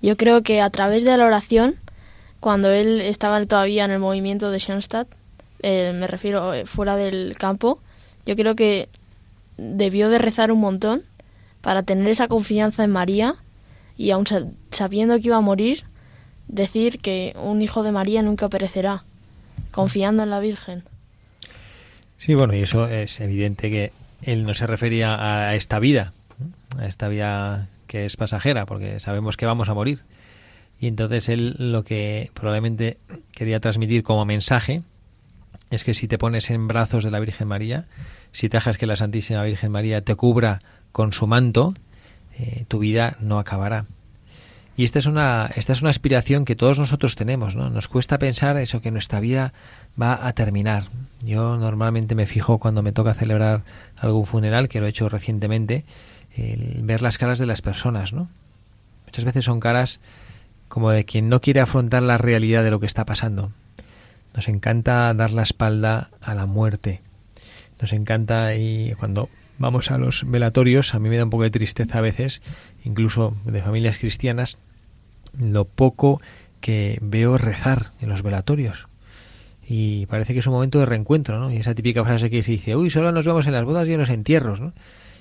[0.02, 1.76] Yo creo que a través de la oración,
[2.42, 5.08] cuando él estaba todavía en el movimiento de Schoenstatt,
[5.62, 7.80] eh, me refiero eh, fuera del campo,
[8.26, 8.90] yo creo que
[9.58, 11.04] debió de rezar un montón
[11.62, 13.36] para tener esa confianza en María
[13.96, 15.84] y aun sa- sabiendo que iba a morir,
[16.48, 19.04] decir que un hijo de María nunca perecerá,
[19.72, 20.84] confiando en la Virgen.
[22.18, 23.92] Sí, bueno, y eso es evidente que
[24.24, 26.12] él no se refería a esta vida,
[26.80, 30.00] a esta vida que es pasajera, porque sabemos que vamos a morir.
[30.82, 32.98] Y entonces él lo que probablemente
[33.34, 34.82] quería transmitir como mensaje
[35.70, 37.86] es que si te pones en brazos de la Virgen María,
[38.32, 41.76] si te dejas que la Santísima Virgen María te cubra con su manto,
[42.40, 43.86] eh, tu vida no acabará.
[44.76, 47.70] Y esta es una esta es una aspiración que todos nosotros tenemos, ¿no?
[47.70, 49.54] Nos cuesta pensar eso que nuestra vida
[50.02, 50.86] va a terminar.
[51.24, 53.62] Yo normalmente me fijo cuando me toca celebrar
[53.98, 55.86] algún funeral, que lo he hecho recientemente,
[56.36, 58.30] el ver las caras de las personas, ¿no?
[59.06, 60.00] Muchas veces son caras
[60.72, 63.52] como de quien no quiere afrontar la realidad de lo que está pasando.
[64.34, 67.02] Nos encanta dar la espalda a la muerte.
[67.82, 69.28] Nos encanta y cuando
[69.60, 72.42] vamos a los velatorios, a mí me da un poco de tristeza a veces,
[72.86, 74.60] incluso de familias cristianas,
[75.38, 76.22] lo poco
[76.62, 78.88] que veo rezar en los velatorios.
[79.68, 81.52] Y parece que es un momento de reencuentro, ¿no?
[81.52, 83.94] Y esa típica frase que se dice, uy, solo nos vemos en las bodas y
[83.94, 84.72] en los entierros, ¿no?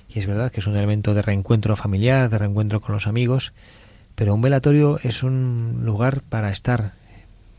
[0.07, 3.51] Y es verdad que es un elemento de reencuentro familiar, de reencuentro con los amigos,
[4.15, 6.93] pero un velatorio es un lugar para estar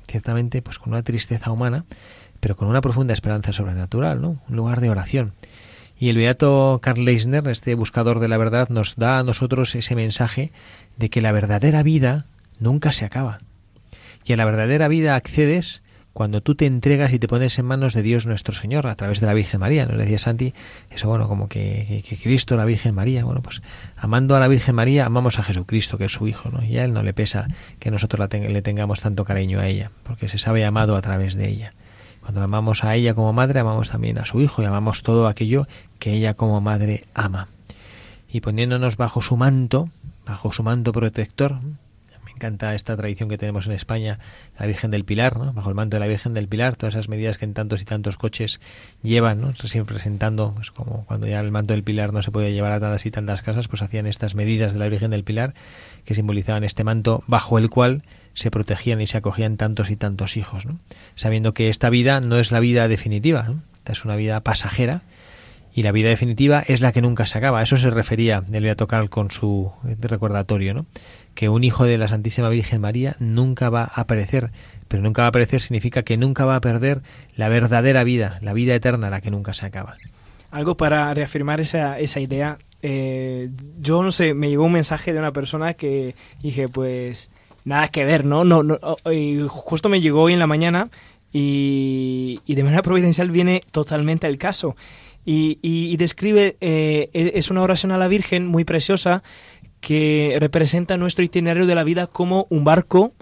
[0.07, 1.85] ciertamente pues con una tristeza humana,
[2.41, 4.37] pero con una profunda esperanza sobrenatural, ¿no?
[4.49, 5.33] Un lugar de oración.
[5.99, 9.95] Y el beato Karl Leisner, este buscador de la verdad, nos da a nosotros ese
[9.95, 10.51] mensaje
[10.97, 12.27] de que la verdadera vida
[12.59, 13.41] nunca se acaba.
[14.25, 15.83] Y a la verdadera vida accedes
[16.13, 19.21] cuando tú te entregas y te pones en manos de Dios nuestro Señor a través
[19.21, 19.87] de la Virgen María.
[19.87, 20.53] Nos decía Santi,
[20.91, 23.63] eso bueno, como que, Cristo, la Virgen María, bueno, pues
[23.97, 26.63] amando a la Virgen María, amamos a Jesucristo, que es su Hijo, ¿no?
[26.63, 27.49] Y a Él no le pesa
[27.79, 31.35] que nosotros la le tengamos tanto cariño a ella, porque se sabe amado a través
[31.35, 31.75] de ella.
[32.21, 35.67] Cuando amamos a ella como madre, amamos también a su Hijo y amamos todo aquello
[35.99, 37.49] que ella como madre ama.
[38.31, 39.89] Y poniéndonos bajo su manto,
[40.27, 41.59] bajo su manto protector,
[42.43, 44.19] encanta esta tradición que tenemos en España,
[44.59, 45.53] la Virgen del Pilar, ¿no?
[45.53, 47.85] bajo el manto de la Virgen del Pilar, todas esas medidas que en tantos y
[47.85, 48.61] tantos coches
[49.01, 49.55] llevan, ¿no?
[49.55, 52.81] siempre presentando, pues como cuando ya el manto del Pilar no se puede llevar a
[52.81, 55.55] tantas y tantas casas, pues hacían estas medidas de la Virgen del Pilar
[56.05, 58.03] que simbolizaban este manto bajo el cual
[58.35, 60.81] se protegían y se acogían tantos y tantos hijos, ¿no?
[61.15, 65.03] sabiendo que esta vida no es la vida definitiva, esta es una vida pasajera,
[65.75, 67.61] y la vida definitiva es la que nunca se acaba.
[67.61, 70.87] A eso se refería el Carl con su recordatorio, ¿no?
[71.35, 74.51] Que un hijo de la Santísima Virgen María nunca va a perecer,
[74.89, 77.01] pero nunca va a perecer significa que nunca va a perder
[77.37, 79.97] la verdadera vida, la vida eterna, la que nunca se acaba.
[80.51, 82.59] Algo para reafirmar esa, esa idea.
[82.83, 83.49] eh,
[83.81, 87.31] yo no sé, me llegó un mensaje de una persona que dije, pues
[87.65, 88.45] nada que ver, ¿no?
[88.45, 88.99] no, no oh,
[89.49, 90.91] justo me llegó hoy en la mañana
[91.33, 94.77] y, y de manera providencial viene totalmente al caso.
[95.25, 99.23] Y, describe, eh, es una oración a la Virgen muy preciosa
[99.81, 103.13] que representa nuestro itinerario de la vida como un barco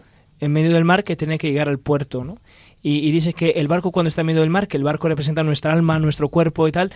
[0.41, 2.39] en medio del mar que tiene que llegar al puerto, ¿no?
[2.83, 5.09] Y, y dice que el barco cuando está en medio del mar, que el barco
[5.09, 6.91] representa nuestra alma, nuestro cuerpo y tal,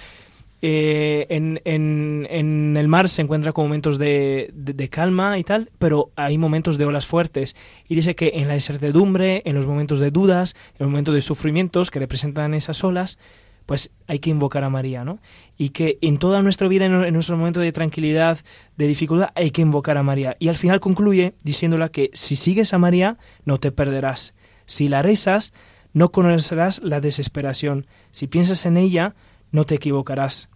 [0.62, 5.44] eh, en, en- en el mar se encuentra con momentos de, de- de calma y
[5.44, 7.55] tal, pero hay momentos de olas fuertes.
[7.86, 11.20] Y dice que en la incertidumbre, en los momentos de dudas, en los momentos de
[11.20, 13.18] sufrimientos que representan esas olas,
[13.66, 15.20] pues hay que invocar a María, ¿no?
[15.56, 18.38] Y que en toda nuestra vida, en nuestro momento de tranquilidad,
[18.76, 20.36] de dificultad, hay que invocar a María.
[20.38, 24.34] Y al final concluye diciéndola que si sigues a María, no te perderás.
[24.66, 25.52] Si la rezas,
[25.92, 27.86] no conocerás la desesperación.
[28.10, 29.14] Si piensas en ella,
[29.50, 30.50] no te equivocarás.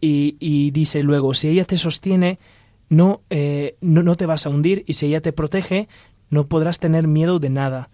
[0.00, 2.38] y, dice luego, si ella te sostiene,
[2.88, 5.88] no, eh, no, no, te vas a hundir, y si ella te protege,
[6.28, 7.88] no podrás tener miedo de nada.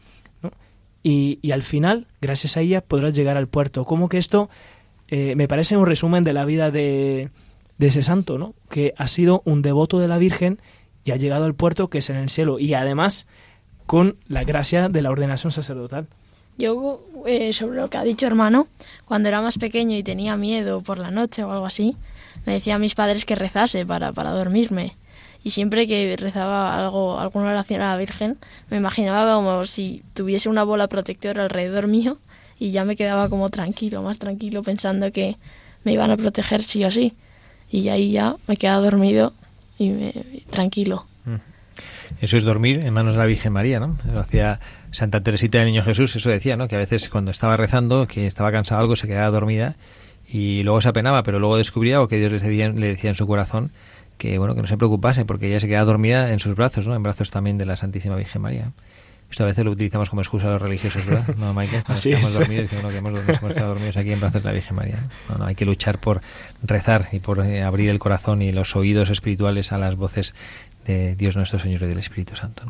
[1.08, 3.84] Y, al final, gracias a ella, podrás llegar al puerto.
[3.84, 4.50] Como que esto
[5.06, 7.30] eh, me parece un resumen de la vida de,
[7.78, 8.54] de ese santo, ¿no?
[8.70, 10.58] que ha sido un devoto de la Virgen
[11.04, 12.58] y ha llegado al puerto que es en el cielo.
[12.58, 13.28] Y además
[13.86, 16.08] con la gracia de la ordenación sacerdotal.
[16.58, 18.66] Yo, eh, sobre lo que ha dicho hermano,
[19.04, 21.96] cuando era más pequeño y tenía miedo por la noche o algo así,
[22.46, 24.96] me decía a mis padres que rezase para, para dormirme.
[25.42, 28.36] Y siempre que rezaba algo, alguna oración a la Virgen,
[28.68, 32.18] me imaginaba como si tuviese una bola protectora alrededor mío
[32.58, 35.36] y ya me quedaba como tranquilo, más tranquilo, pensando que
[35.84, 37.14] me iban a proteger sí o sí.
[37.70, 39.34] Y ahí ya me quedaba dormido
[39.78, 41.06] y tranquilo.
[42.20, 43.96] Eso es dormir en manos de la Virgen María, ¿no?
[44.12, 44.60] Lo hacía
[44.90, 46.68] Santa Teresita del Niño Jesús, eso decía, ¿no?
[46.68, 49.76] Que a veces cuando estaba rezando, que estaba cansado algo, se quedaba dormida
[50.28, 53.16] y luego se apenaba, pero luego descubría o que Dios le decía, le decía en
[53.16, 53.70] su corazón
[54.18, 56.94] que bueno que no se preocupase porque ella se quedaba dormida en sus brazos, ¿no?
[56.94, 58.72] En brazos también de la Santísima Virgen María.
[59.30, 61.34] Esto a veces lo utilizamos como excusa a los religiosos, ¿verdad?
[61.36, 62.38] No, Michael, Así es.
[62.38, 65.08] dormidos, que hemos, quedado dormidos aquí en brazos de la Virgen María.
[65.28, 66.20] No, no, hay que luchar por
[66.62, 70.34] rezar y por eh, abrir el corazón y los oídos espirituales a las voces
[70.86, 72.62] de Dios nuestro Señor y del Espíritu Santo.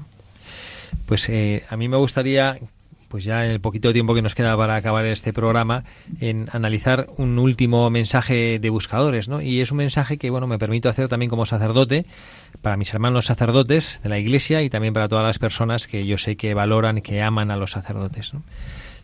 [1.05, 2.59] Pues eh, a mí me gustaría,
[3.09, 5.85] pues ya en el poquito tiempo que nos queda para acabar este programa,
[6.21, 9.41] en analizar un último mensaje de buscadores, ¿no?
[9.41, 12.07] Y es un mensaje que, bueno, me permito hacer también como sacerdote,
[12.63, 16.19] para mis hermanos sacerdotes de la Iglesia y también para todas las personas que yo
[16.19, 18.33] sé que valoran, que aman a los sacerdotes,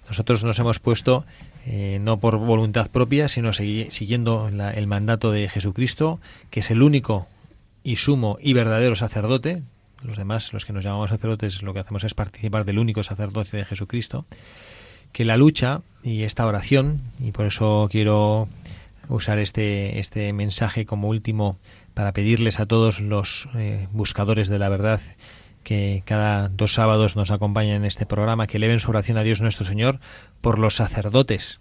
[0.09, 1.25] Nosotros nos hemos puesto
[1.67, 7.27] eh, no por voluntad propia, sino siguiendo el mandato de Jesucristo, que es el único
[7.85, 9.63] y sumo y verdadero sacerdote,
[10.05, 13.57] los demás, los que nos llamamos sacerdotes, lo que hacemos es participar del único sacerdote
[13.57, 14.27] de Jesucristo,
[15.13, 18.49] que la lucha y esta oración, y por eso quiero
[19.09, 21.59] usar este, este mensaje como último
[21.95, 25.01] para pedirles a todos los eh, buscadores de la verdad
[25.63, 29.41] que cada dos sábados nos acompañan en este programa, que eleven su oración a Dios
[29.41, 30.01] nuestro Señor
[30.41, 31.61] por los sacerdotes,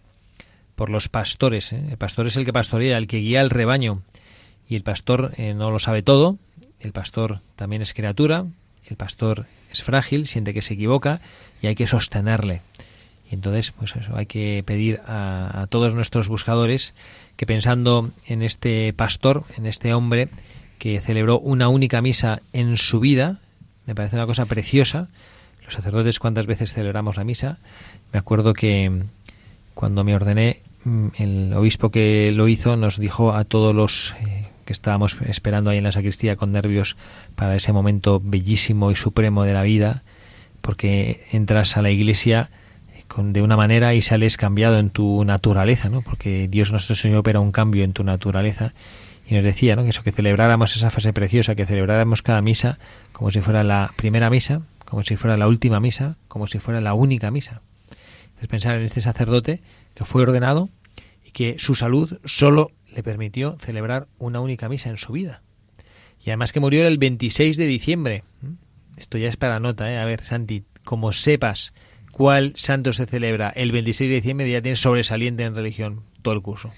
[0.75, 1.71] por los pastores.
[1.73, 1.83] ¿eh?
[1.91, 4.01] El pastor es el que pastorea, el que guía el rebaño,
[4.71, 6.37] y el pastor eh, no lo sabe todo,
[6.79, 8.45] el pastor también es criatura,
[8.85, 11.19] el pastor es frágil, siente que se equivoca
[11.61, 12.61] y hay que sostenerle.
[13.29, 16.93] Y entonces, pues eso, hay que pedir a, todos nuestros buscadores
[17.35, 20.29] que pensando en este pastor, en este hombre
[20.79, 23.39] que celebró una única misa en su vida,
[23.85, 25.09] me parece una cosa preciosa.
[25.65, 27.57] Los sacerdotes cuántas veces celebramos la misa.
[28.13, 29.03] Me acuerdo que
[29.73, 34.50] cuando me ordené, mm, el obispo que lo hizo nos dijo a todos los eh,
[34.65, 36.95] que estábamos esperando ahí en la sacristía con nervios
[37.35, 40.03] para ese momento bellísimo y supremo de la vida,
[40.61, 42.49] porque entras a la iglesia
[42.95, 46.01] eh, con, de una manera y sales cambiado en tu naturaleza, ¿no?
[46.01, 48.73] porque Dios nuestro Señor opera un cambio en tu naturaleza
[49.27, 49.83] y nos decía ¿no?
[49.83, 52.77] que eso que celebráramos esa fase preciosa, que celebráramos cada misa
[53.11, 56.81] como si fuera la primera misa, como si fuera la última misa, como si fuera
[56.81, 57.61] la única misa.
[58.21, 59.61] Entonces pensar en este sacerdote
[59.93, 60.69] que fue ordenado
[61.25, 65.41] y que su salud solo le permitió celebrar una única misa en su vida.
[66.23, 68.23] Y además que murió el 26 de diciembre.
[68.97, 69.97] Esto ya es para nota, ¿eh?
[69.97, 71.73] A ver, Santi, como sepas
[72.11, 76.41] cuál santo se celebra el 26 de diciembre, ya tienes sobresaliente en religión todo el
[76.41, 76.71] curso.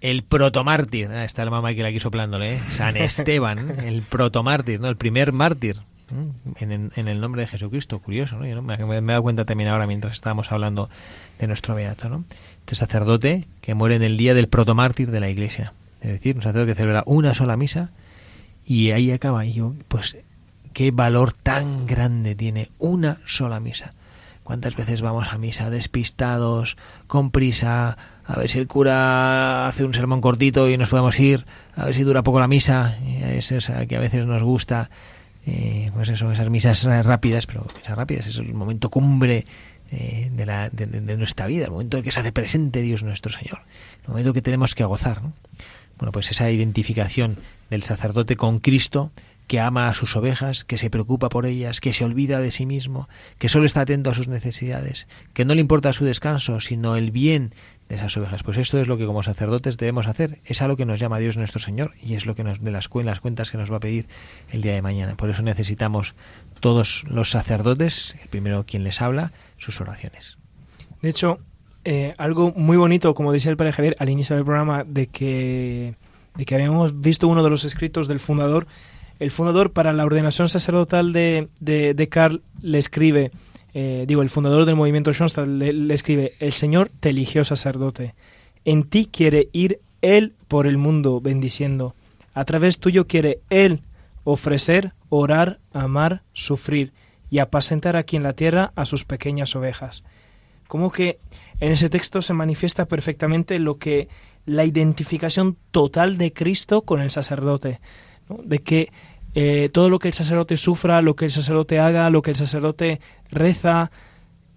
[0.00, 2.60] El protomártir, ah, está la mamá que la quiso soplándole, ¿eh?
[2.70, 4.88] San Esteban, el protomártir, ¿no?
[4.88, 5.78] El primer mártir
[6.60, 7.98] en, el nombre de Jesucristo.
[8.00, 8.62] Curioso, ¿no?
[8.62, 10.90] me, me, he dado cuenta también ahora mientras estábamos hablando
[11.38, 12.24] de nuestro beato, ¿no?
[12.62, 15.72] Este sacerdote que muere en el día del protomártir de la iglesia.
[16.00, 17.90] Es decir, un sacerdote que celebra una sola misa
[18.64, 19.44] y ahí acaba.
[19.44, 20.16] Y yo, pues,
[20.72, 23.94] qué valor tan grande tiene una sola misa.
[24.42, 29.94] ¿Cuántas veces vamos a misa despistados, con prisa, a ver si el cura hace un
[29.94, 31.46] sermón cortito y nos podemos ir,
[31.76, 34.90] a ver si dura poco la misa, es esa que a veces nos gusta,
[35.46, 39.46] eh, pues eso, esas misas rápidas, pero misas rápidas es el momento cumbre
[39.92, 43.62] de, la, de, nuestra vida, el momento en que se hace presente Dios nuestro Señor,
[44.02, 45.20] el momento que tenemos que gozar.
[45.98, 47.36] Bueno, pues esa identificación
[47.70, 49.12] del sacerdote con Cristo,
[49.46, 52.64] que ama a sus ovejas, que se preocupa por ellas, que se olvida de sí
[52.64, 56.96] mismo, que solo está atento a sus necesidades, que no le importa su descanso, sino
[56.96, 57.54] el bien
[57.88, 58.42] de esas ovejas.
[58.42, 61.18] Pues esto es lo que como sacerdotes debemos hacer, es a lo que nos llama
[61.18, 63.76] Dios nuestro Señor y es lo que nos de las, las cuentas que nos va
[63.76, 64.06] a pedir
[64.50, 65.16] el día de mañana.
[65.16, 66.14] Por eso necesitamos
[66.62, 70.38] todos los sacerdotes, el primero quien les habla, sus oraciones.
[71.02, 71.40] De hecho,
[71.84, 75.96] eh, algo muy bonito, como decía el padre Javier al inicio del programa, de que,
[76.36, 78.68] de que habíamos visto uno de los escritos del fundador.
[79.18, 83.32] El fundador, para la ordenación sacerdotal de, de, de le escribe,
[83.74, 88.14] eh, digo, el fundador del movimiento Schoenstatt le, le escribe, el Señor te eligió sacerdote.
[88.64, 91.96] En ti quiere ir Él por el mundo bendiciendo.
[92.34, 93.82] A través tuyo quiere Él
[94.24, 96.92] ofrecer, orar, amar, sufrir
[97.30, 100.04] y apacentar aquí en la tierra a sus pequeñas ovejas.
[100.68, 101.18] Como que
[101.60, 104.08] en ese texto se manifiesta perfectamente lo que
[104.46, 107.80] la identificación total de Cristo con el sacerdote,
[108.28, 108.92] de que
[109.34, 112.36] eh, todo lo que el sacerdote sufra, lo que el sacerdote haga, lo que el
[112.36, 113.00] sacerdote
[113.30, 113.90] reza,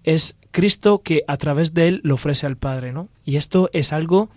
[0.04, 3.08] es Cristo que a través de él lo ofrece al Padre, ¿no?
[3.24, 4.28] Y esto es algo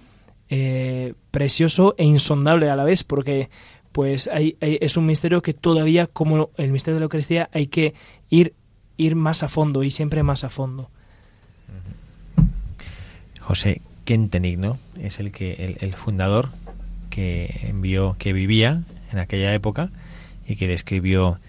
[0.49, 3.49] eh, precioso e insondable a la vez, porque
[3.91, 7.67] pues hay, hay- es un misterio que todavía, como el misterio de la Eucaristía, hay
[7.67, 7.93] que
[8.29, 8.53] ir,
[8.97, 10.89] ir más a fondo y siempre más a fondo.
[13.39, 14.77] José Kentenig, ¿no?
[14.99, 16.49] Es el que el, el fundador
[17.09, 19.89] que envió, que vivía en aquella época
[20.47, 21.39] y que le escribió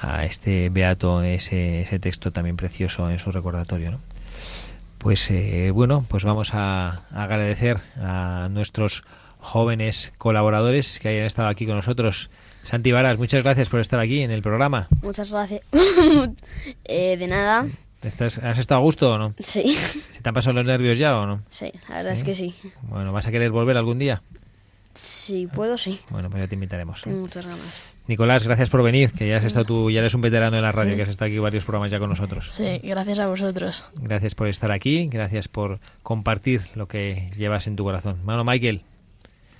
[0.00, 4.00] a este beato ese, ese texto también precioso en su recordatorio, ¿no?
[4.98, 9.04] Pues eh, bueno, pues vamos a, a agradecer a nuestros
[9.44, 12.30] jóvenes colaboradores que hayan estado aquí con nosotros.
[12.64, 14.88] Santi Varas, muchas gracias por estar aquí en el programa.
[15.02, 15.60] Muchas gracias.
[16.84, 17.66] Eh, de nada.
[18.02, 19.34] ¿Estás, ¿Has estado a gusto o no?
[19.42, 21.42] Sí, ¿Se te han pasado los nervios ya o no?
[21.50, 22.54] sí, la verdad es que sí.
[22.82, 24.22] Bueno, ¿vas a querer volver algún día?
[24.94, 26.00] Si puedo, sí.
[26.10, 27.06] Bueno, pues ya te invitaremos.
[27.06, 27.94] Muchas ganas.
[28.06, 30.72] Nicolás, gracias por venir, que ya has estado tú, ya eres un veterano en la
[30.72, 32.52] radio, que has estado aquí varios programas ya con nosotros.
[32.52, 33.86] Sí, gracias a vosotros.
[33.96, 38.20] Gracias por estar aquí, gracias por compartir lo que llevas en tu corazón.
[38.24, 38.82] Mano Michael,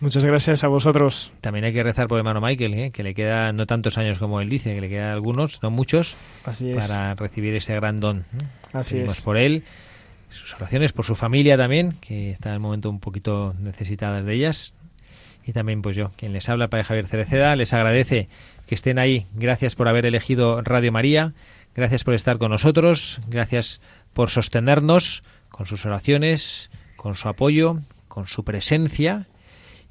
[0.00, 1.32] Muchas gracias a vosotros.
[1.40, 2.90] también hay que rezar por el hermano Michael, ¿eh?
[2.90, 6.16] que le quedan no tantos años como él dice, que le quedan algunos, no muchos,
[6.44, 6.88] Así es.
[6.88, 8.18] para recibir ese gran don.
[8.18, 8.44] ¿eh?
[8.72, 9.24] Así Pedimos es.
[9.24, 9.64] por él,
[10.30, 14.34] sus oraciones, por su familia también, que está en el momento un poquito necesitada de
[14.34, 14.74] ellas.
[15.46, 18.28] Y también, pues yo, quien les habla, Padre Javier Cereceda, les agradece
[18.66, 19.26] que estén ahí.
[19.34, 21.34] Gracias por haber elegido Radio María,
[21.74, 23.80] gracias por estar con nosotros, gracias
[24.12, 27.78] por sostenernos con sus oraciones, con su apoyo,
[28.08, 29.26] con su presencia.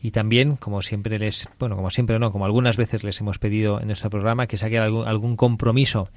[0.04, 3.80] Y también, como siempre les, bueno, como siempre no, como algunas veces les hemos pedido
[3.80, 6.10] en nuestro programa, que saquen algún, algún compromiso.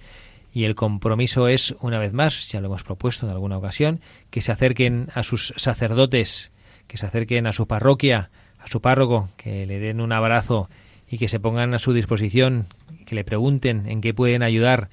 [0.52, 4.40] Y el compromiso es, una vez más, ya lo hemos propuesto en alguna ocasión, que
[4.40, 6.50] se acerquen a sus sacerdotes,
[6.88, 10.68] que se acerquen a su parroquia, a su párroco, que le den un abrazo
[11.08, 12.66] y que se pongan a su disposición,
[13.06, 14.88] que le pregunten en qué pueden ayudar,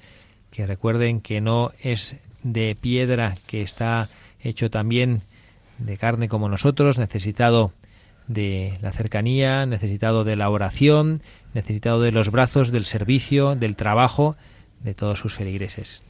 [0.52, 2.14] que recuerden que no es
[2.44, 5.22] de piedra, que está hecho también
[5.78, 7.72] de carne como nosotros, necesitado
[8.26, 11.22] de la cercanía, necesitado de la oración,
[11.52, 14.36] necesitado de los brazos, del servicio, del trabajo
[14.82, 16.02] de todos sus feligreses.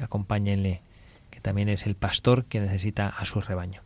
[0.00, 0.80] Acompáñenle,
[1.30, 3.82] que también es el pastor que necesita a su rebaño.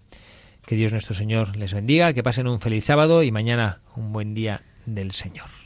[0.64, 4.34] Que Dios nuestro Señor les bendiga, que pasen un feliz sábado y mañana un buen
[4.34, 5.65] día del Señor.